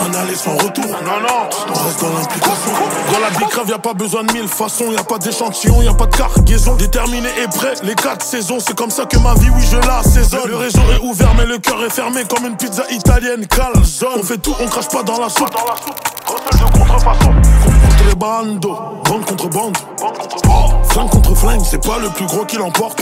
[0.00, 0.86] Un aller sans retour.
[0.86, 1.48] Non, non.
[1.68, 2.72] On reste dans l'implication.
[3.12, 4.90] Dans la bicrave, y'a pas besoin de mille façons.
[4.92, 6.74] Y'a pas d'échantillon, y'a pas de cargaison.
[6.76, 8.60] Déterminé et prêt, les quatre saisons.
[8.60, 10.48] C'est comme ça que ma vie, oui, je la saisonne.
[10.48, 14.20] Le réseau est ouvert, mais le cœur est fermé comme une pizza italienne calzone.
[14.20, 15.54] On fait tout, on crache pas dans la soupe.
[16.24, 17.34] Recel de contrefaçon.
[17.62, 19.76] Contre les bandos, bande contre bande.
[20.90, 23.00] Flingue contre flingue, c'est pas le plus gros qui l'emporte.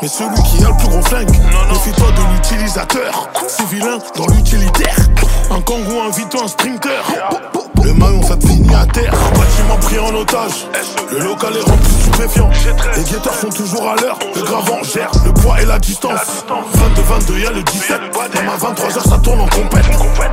[0.00, 1.28] Mais celui qui a le plus gros flingue.
[1.70, 3.28] Méfie-toi de l'utilisateur.
[3.46, 4.96] C'est vilain dans l'utilitaire.
[5.50, 7.02] Un kangou, un vito, un sprinter.
[7.84, 9.12] Le maillon te finit à terre.
[9.12, 10.66] Bâtiment pris en otage.
[11.12, 12.50] Le local est rempli de stupéfiants.
[12.96, 14.18] Les guetteurs sont toujours à l'heure.
[14.34, 16.46] Le gravant gère le poids et la distance.
[16.72, 18.00] 22, 22, y'a le 17.
[18.34, 19.84] Même à 23h, ça tourne en compète.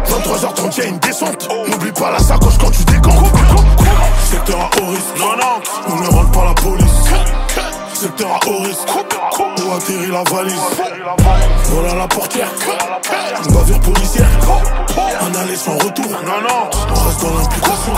[0.10, 1.49] 23h30, y'a une descente.
[1.68, 3.72] N'oublie pas la sacoche quand tu décomptes.
[4.23, 5.03] Secteur à haut risque.
[5.88, 7.03] On ne rentre pas la police.
[7.93, 8.88] Secteur à haut risque.
[9.39, 10.61] Où atterrit la valise.
[11.65, 12.51] Voilà la portière.
[13.45, 14.27] Une bavure policière.
[15.21, 16.05] Un aller sans retour.
[16.05, 16.69] Non, non.
[16.89, 17.93] On reste dans l'implication.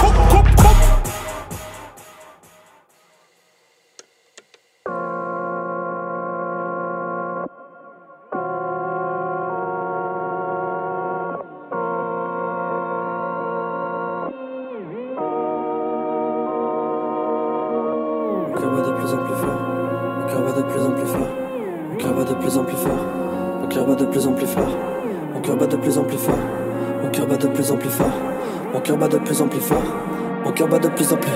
[30.44, 31.32] Mon cœur bat de plus en plus.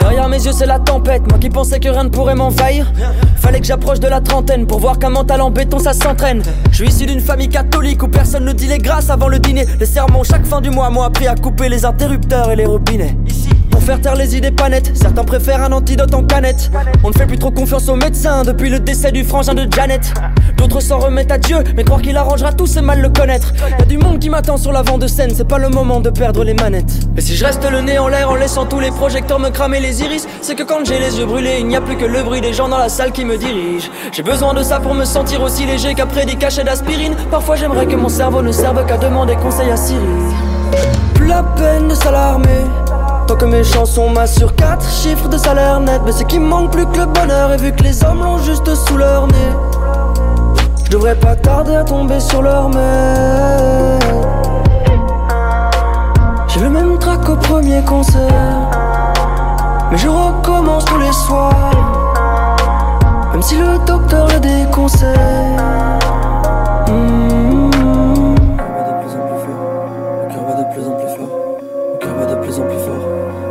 [0.00, 2.90] Derrière mes yeux c'est la tempête, moi qui pensais que rien ne pourrait m'envahir.
[3.36, 6.42] Fallait que j'approche de la trentaine pour voir qu'un mental en béton ça s'entraîne.
[6.70, 9.66] Je suis issu d'une famille catholique où personne ne dit les grâces avant le dîner.
[9.78, 13.16] Les sermons chaque fin du mois m'ont appris à couper les interrupteurs et les robinets.
[13.70, 16.70] Pour faire taire les idées pas nettes, certains préfèrent un antidote en canette.
[17.04, 20.12] On ne fait plus trop confiance aux médecins depuis le décès du frangin de Janet
[20.58, 23.52] D'autres s'en remettent à Dieu, mais croire qu'il arrangera tout c'est mal le connaître.
[23.78, 26.42] Y'a du monde qui m'attend sur l'avant de scène, c'est pas le moment de perdre
[26.42, 26.92] les manettes.
[27.16, 29.78] Et si je reste le nez en l'air en laissant tous les projecteurs me cramer
[29.78, 32.24] les iris C'est que quand j'ai les yeux brûlés, il n'y a plus que le
[32.24, 33.88] bruit des gens dans la salle qui me dirigent.
[34.10, 37.14] J'ai besoin de ça pour me sentir aussi léger qu'après des cachets d'aspirine.
[37.30, 40.00] Parfois j'aimerais que mon cerveau ne serve qu'à demander conseil à Siri.
[41.14, 42.64] Plus la peine de s'alarmer
[43.28, 46.00] Tant que mes chansons m'assurent 4 chiffres de salaire net.
[46.04, 48.74] Mais c'est qu'il manque plus que le bonheur Et vu que les hommes l'ont juste
[48.74, 49.77] sous leur nez
[50.88, 53.98] Je devrais pas tarder à tomber sur leur main
[56.48, 58.70] J'ai le même trac au premier concert
[59.90, 61.72] Mais je recommence tous les soirs
[63.32, 65.58] Même si le docteur le déconseille
[66.88, 67.70] Mm.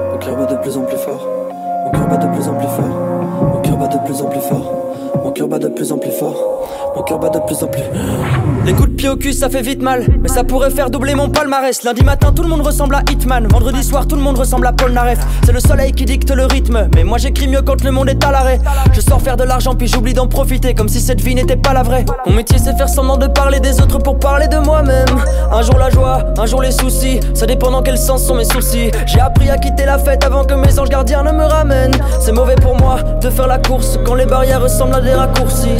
[0.09, 1.21] Mon cœur bat de plus en plus fort.
[1.71, 2.87] Mon cœur bat de plus en plus fort.
[3.53, 4.76] Mon cœur bat de plus en plus fort.
[5.37, 6.93] Mon cœur bat de plus en plus fort.
[6.95, 7.83] Mon cœur bat de plus en plus
[8.67, 10.05] Les coups de pied au cul ça fait vite mal.
[10.21, 11.83] Mais ça pourrait faire doubler mon palmarès.
[11.83, 13.47] Lundi matin tout le monde ressemble à Hitman.
[13.47, 15.19] Vendredi soir tout le monde ressemble à Paul Naref.
[15.45, 16.89] C'est le soleil qui dicte le rythme.
[16.93, 18.59] Mais moi j'écris mieux quand le monde est à l'arrêt.
[18.91, 21.71] Je sors faire de l'argent puis j'oublie d'en profiter Comme si cette vie n'était pas
[21.71, 22.03] la vraie.
[22.25, 25.07] Mon métier c'est faire semblant de parler des autres pour parler de moi-même.
[25.49, 27.21] Un jour la joie, un jour les soucis.
[27.35, 28.91] Ça dépend dans quel sens sont mes soucis.
[29.05, 31.95] J'ai appris à quitter la fête avant que mes anges gardiens ne me ramènent.
[32.19, 35.77] C'est mauvais pour moi de faire la course Quand les barrières ressemblent à des raccourcis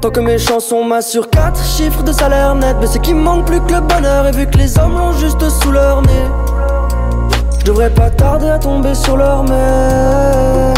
[0.00, 3.60] Tant que mes chansons m'assurent 4 chiffres de salaire net Mais c'est qu'il manque plus
[3.62, 6.26] que le bonheur Et vu que les hommes l'ont juste sous leur nez
[7.58, 10.72] Je devrais pas tarder à tomber sur leur main.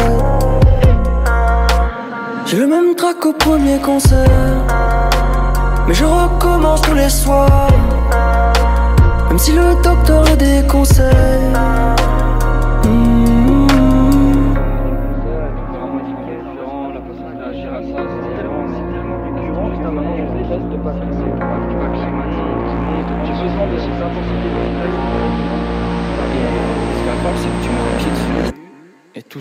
[2.47, 4.27] J'ai le même trac au premier concert.
[5.87, 7.69] Mais je recommence tous les soirs.
[9.29, 10.67] Même si le docteur a des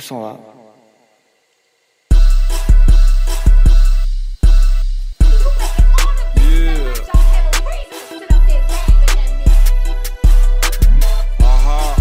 [0.02, 0.40] s'en va.
[11.44, 11.96] Aha.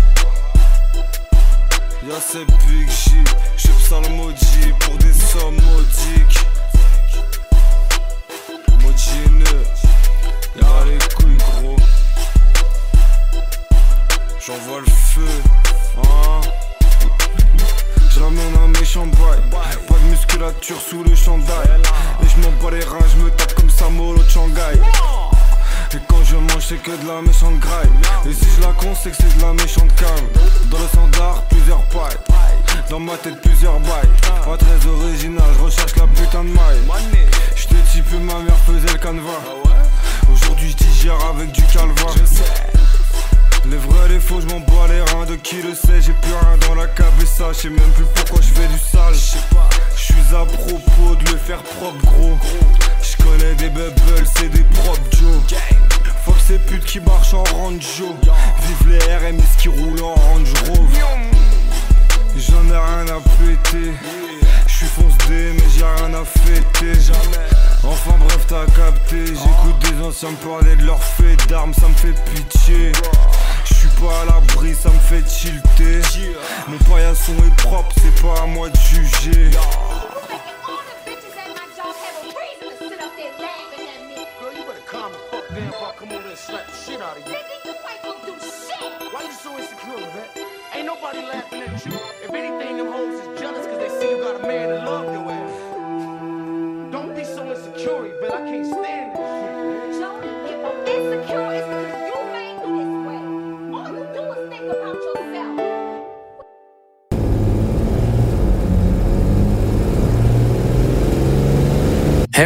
[2.09, 3.25] Y'a ces big J,
[3.57, 6.47] je psalmodie pour des sommes modiques.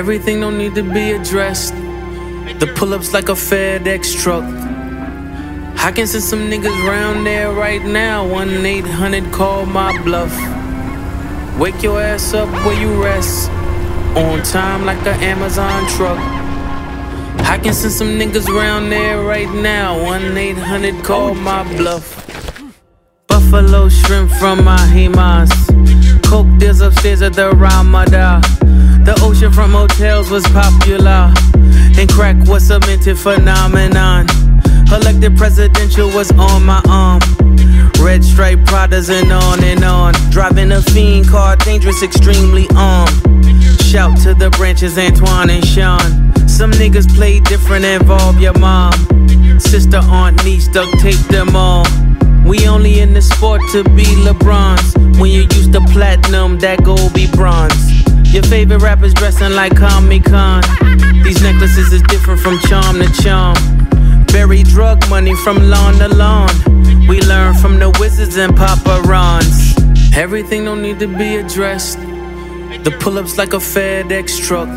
[0.04, 1.72] Everything don't need to be addressed.
[2.60, 4.44] The pull ups like a FedEx truck.
[5.82, 8.28] I can send some niggas round there right now.
[8.28, 10.30] 1 800 call my bluff.
[11.58, 13.48] Wake your ass up where you rest.
[14.14, 16.18] On time like an Amazon truck.
[17.48, 19.96] I can send some niggas round there right now.
[20.04, 22.06] 1 800 call my bluff.
[23.26, 25.50] Buffalo shrimp from my Himas.
[26.24, 28.42] Coke deals upstairs at the Ramada.
[29.04, 31.30] The ocean from hotels was popular.
[31.98, 34.26] And crack was a minted phenomenon.
[34.90, 37.20] Elected presidential was on my arm.
[38.00, 40.14] Red stripe Pradas and on and on.
[40.30, 43.12] Driving a fiend car, dangerous, extremely armed.
[43.82, 46.32] Shout to the branches, Antoine and Sean.
[46.48, 48.94] Some niggas play different, involve your mom.
[49.58, 51.86] Sister, aunt, niece, duct tape them all.
[52.46, 54.94] We only in the sport to be LeBron's.
[55.18, 57.93] When you use the platinum, that gold be bronze.
[58.34, 60.60] Your favorite rappers dressing like Comic Con.
[61.22, 63.54] These necklaces is different from charm to charm.
[64.32, 66.50] Bury drug money from lawn to lawn.
[67.06, 69.76] We learn from the wizards and Papa Rons.
[70.16, 72.00] Everything don't need to be addressed.
[72.00, 74.68] The pull ups like a FedEx truck.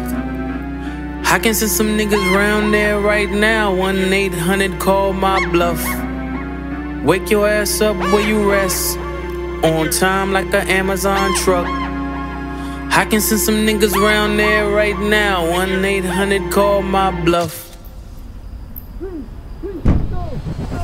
[1.26, 3.74] I can send some niggas round there right now.
[3.74, 5.84] 1 800 call my bluff.
[7.04, 9.00] Wake your ass up where you rest.
[9.64, 11.87] On time like an Amazon truck.
[12.98, 15.48] I can send some niggas round there right now.
[15.52, 17.78] 1 800 call my bluff.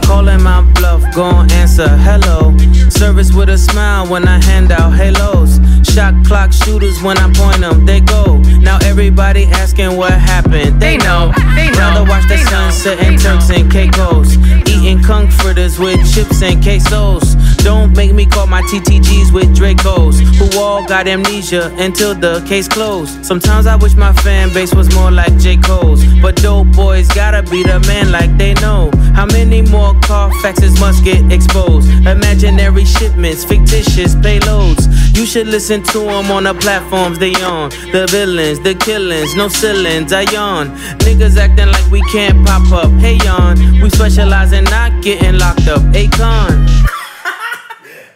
[0.04, 2.56] Calling my bluff, gon' answer hello.
[2.92, 5.58] Service with a smile when I hand out halos.
[5.92, 8.38] Shot clock shooters when I point them, they go.
[8.62, 10.80] Now everybody asking what happened.
[10.80, 11.80] They know, they know.
[11.80, 14.38] Rather watch the sunset and Turks and Caicos.
[14.70, 17.34] Eating comforters with chips and quesos.
[17.64, 22.68] Don't make me call my TTGs with Dracos, who all got amnesia until the case
[22.68, 23.26] closed.
[23.26, 25.56] Sometimes I wish my fan base was more like J.
[25.56, 28.92] Cole's, but dope boys gotta be the man like they know.
[29.16, 31.90] How many more Carfaxes must get exposed?
[32.06, 34.84] Imaginary shipments, fictitious payloads.
[35.16, 37.70] You should listen to them on the platforms they on.
[37.94, 40.76] The villains, the killings, no ceilings, I yawn.
[41.00, 43.56] Niggas acting like we can't pop up, hey yawn.
[43.82, 47.03] We specialize in not getting locked up, Akon.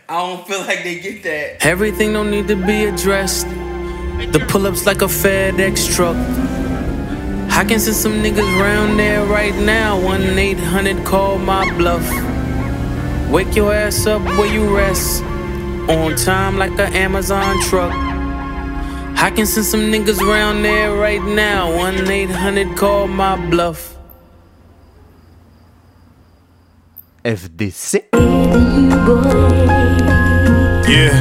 [0.10, 1.66] I don't feel like they get that.
[1.66, 3.46] Everything don't need to be addressed.
[3.46, 6.16] The pull ups like a FedEx truck.
[7.52, 10.00] I can send some niggas round there right now.
[10.00, 12.08] 1 800 call my bluff.
[13.30, 15.24] Wake your ass up where you rest.
[15.90, 17.92] On time like an Amazon truck.
[17.92, 21.76] I can send some niggas round there right now.
[21.76, 23.97] 1 800 call my bluff.
[27.28, 28.08] FDC.
[30.88, 31.12] Yeah,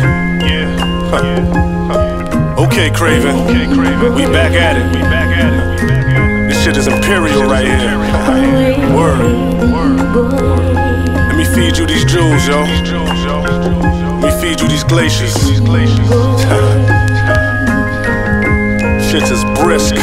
[0.47, 0.79] yeah.
[1.11, 2.63] Huh.
[2.65, 3.35] Okay, Craven.
[3.41, 4.15] Okay, Craven.
[4.15, 4.87] We back at it.
[4.95, 6.49] We back at it.
[6.49, 7.99] This shit is imperial right here.
[8.95, 9.19] Word.
[9.75, 9.99] Word.
[11.27, 12.63] Let me feed you these jewels, yo.
[12.63, 15.35] Let me feed you these glaciers.
[19.11, 19.97] Shit is brisk.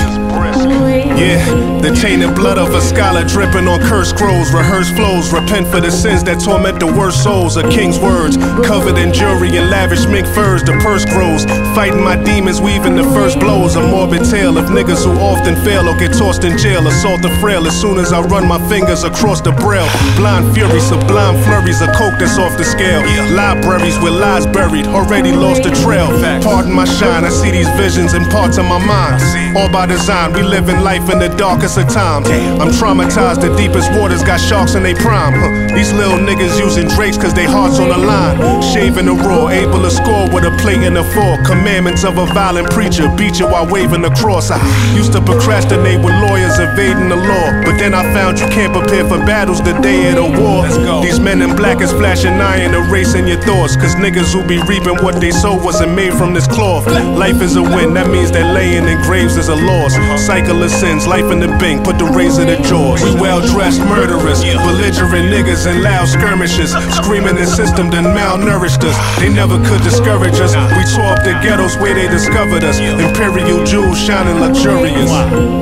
[1.14, 1.46] Yeah,
[1.80, 5.92] the tainted blood of a scholar dripping on cursed scrolls, rehearsed flows, repent for the
[5.92, 7.56] sins that torment the worst souls.
[7.56, 8.36] A king's words,
[8.66, 11.46] covered in jewelry and lavish mink furs, the purse grows.
[11.78, 13.76] Fighting my demons, weaving the first blows.
[13.76, 16.86] A morbid tale of niggas who often fail or get tossed in jail.
[16.88, 19.90] Assault the frail as soon as I run my fingers across the braille.
[20.18, 23.06] Blind fury, sublime flurries of coke that's off the scale.
[23.36, 26.10] Libraries with lies buried, already lost the trail.
[26.42, 29.43] Pardon my shine, I see these visions in parts of my mind.
[29.56, 32.28] All by design, we live in life in the darkest of times.
[32.58, 35.34] I'm traumatized, the deepest waters got sharks in they prime.
[35.38, 35.76] Huh.
[35.76, 38.42] These little niggas using drakes cause they hearts on the line.
[38.74, 41.46] Shaving the raw, able to score with a plate and a fork.
[41.46, 44.50] Commandments of a violent preacher, beat you while waving the cross.
[44.50, 44.58] I
[44.96, 47.48] used to procrastinate with lawyers evading the law.
[47.62, 50.66] But then I found you can't prepare for battles the day of the war.
[51.06, 53.76] These men in black is flashing iron, erasing your thoughts.
[53.76, 56.88] Cause niggas who be reaping what they sow wasn't made from this cloth.
[56.88, 59.94] Life is a win, that means that laying in graves is a loss.
[60.26, 63.04] Cycle of sins, life in the bank, put the razor to jaws.
[63.04, 66.72] We well dressed murderers, belligerent niggas and loud skirmishes.
[66.96, 68.96] Screaming the system that malnourished us.
[69.20, 70.56] They never could discourage us.
[70.56, 72.80] We tore up the ghettos where they discovered us.
[72.80, 75.12] Imperial jewels shining luxurious.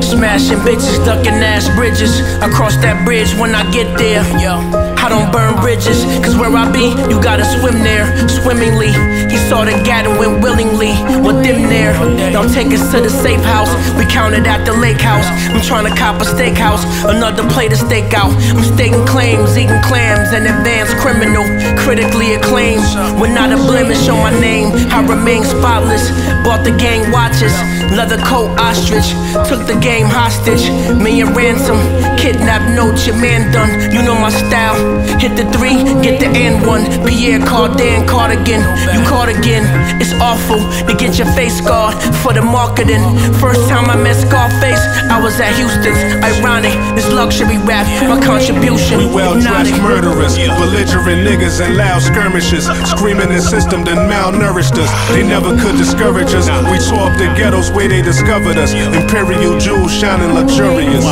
[0.05, 2.21] Smashing bitches, ducking ass bridges.
[2.41, 4.21] I cross that bridge when I get there.
[4.39, 4.90] Yo.
[5.12, 8.95] Don't burn bridges, cause where I be, you gotta swim there, swimmingly.
[9.28, 11.91] He saw the gat and went willingly with them there.
[12.32, 13.68] Now take us to the safe house.
[13.99, 15.28] We counted at the lake house.
[15.51, 18.32] I'm trying to cop a steakhouse, another plate of steak out.
[18.55, 21.43] I'm staking claims, eating clams, an advanced criminal,
[21.76, 22.88] critically acclaimed.
[23.20, 26.07] With not a blemish on my name, I remain spotless.
[26.47, 27.51] Bought the gang watches,
[27.95, 29.13] leather coat ostrich.
[29.49, 30.69] Took the game hostage,
[31.01, 31.79] me and ransom.
[32.17, 33.91] Kidnap note, your man done.
[33.93, 34.77] You know my style.
[35.19, 36.86] Hit the three, get the N one.
[37.07, 38.61] Pierre Cardin, cardigan.
[38.93, 39.65] You caught again.
[40.01, 43.01] It's awful to get your face scarred for the marketing.
[43.41, 45.97] First time I met Scarface, I was at Houston's.
[46.21, 48.99] Ironic, this luxury rap, my contribution.
[48.99, 52.65] We well dressed murderers, belligerent niggas and loud skirmishes.
[52.86, 54.91] Screaming the system that malnourished us.
[55.09, 56.47] They never could discourage us.
[56.69, 58.74] We tore up the ghettos where they discovered us.
[58.74, 61.05] Imperial jewels shining luxurious.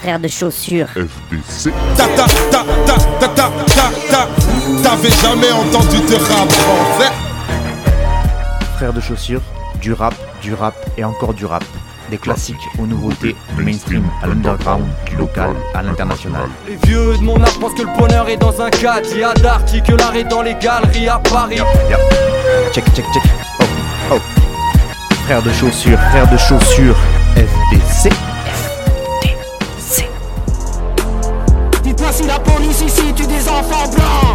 [0.00, 0.88] Frère de chaussures.
[0.96, 1.70] FDC.
[1.96, 7.12] Ta ta ta ta ta ta ta ta T'avais jamais entendu de rap français
[8.76, 9.42] Frères de chaussures,
[9.80, 11.64] du rap, du rap et encore du rap.
[12.08, 16.48] Des classiques aux nouveautés, du mainstream à l'underground, du local à l'international.
[16.66, 19.06] Les vieux de mon âge pensent que le bonheur est dans un cadre.
[19.12, 21.58] Il y a que l'art est dans les galeries à Paris.
[22.72, 23.22] Check, check, check.
[23.60, 23.64] Oh,
[24.12, 24.18] oh.
[25.24, 26.96] Frères de chaussures, frères de chaussures,
[27.34, 28.10] FDC.
[31.82, 34.29] Dites-moi si la police ici tue des enfants blancs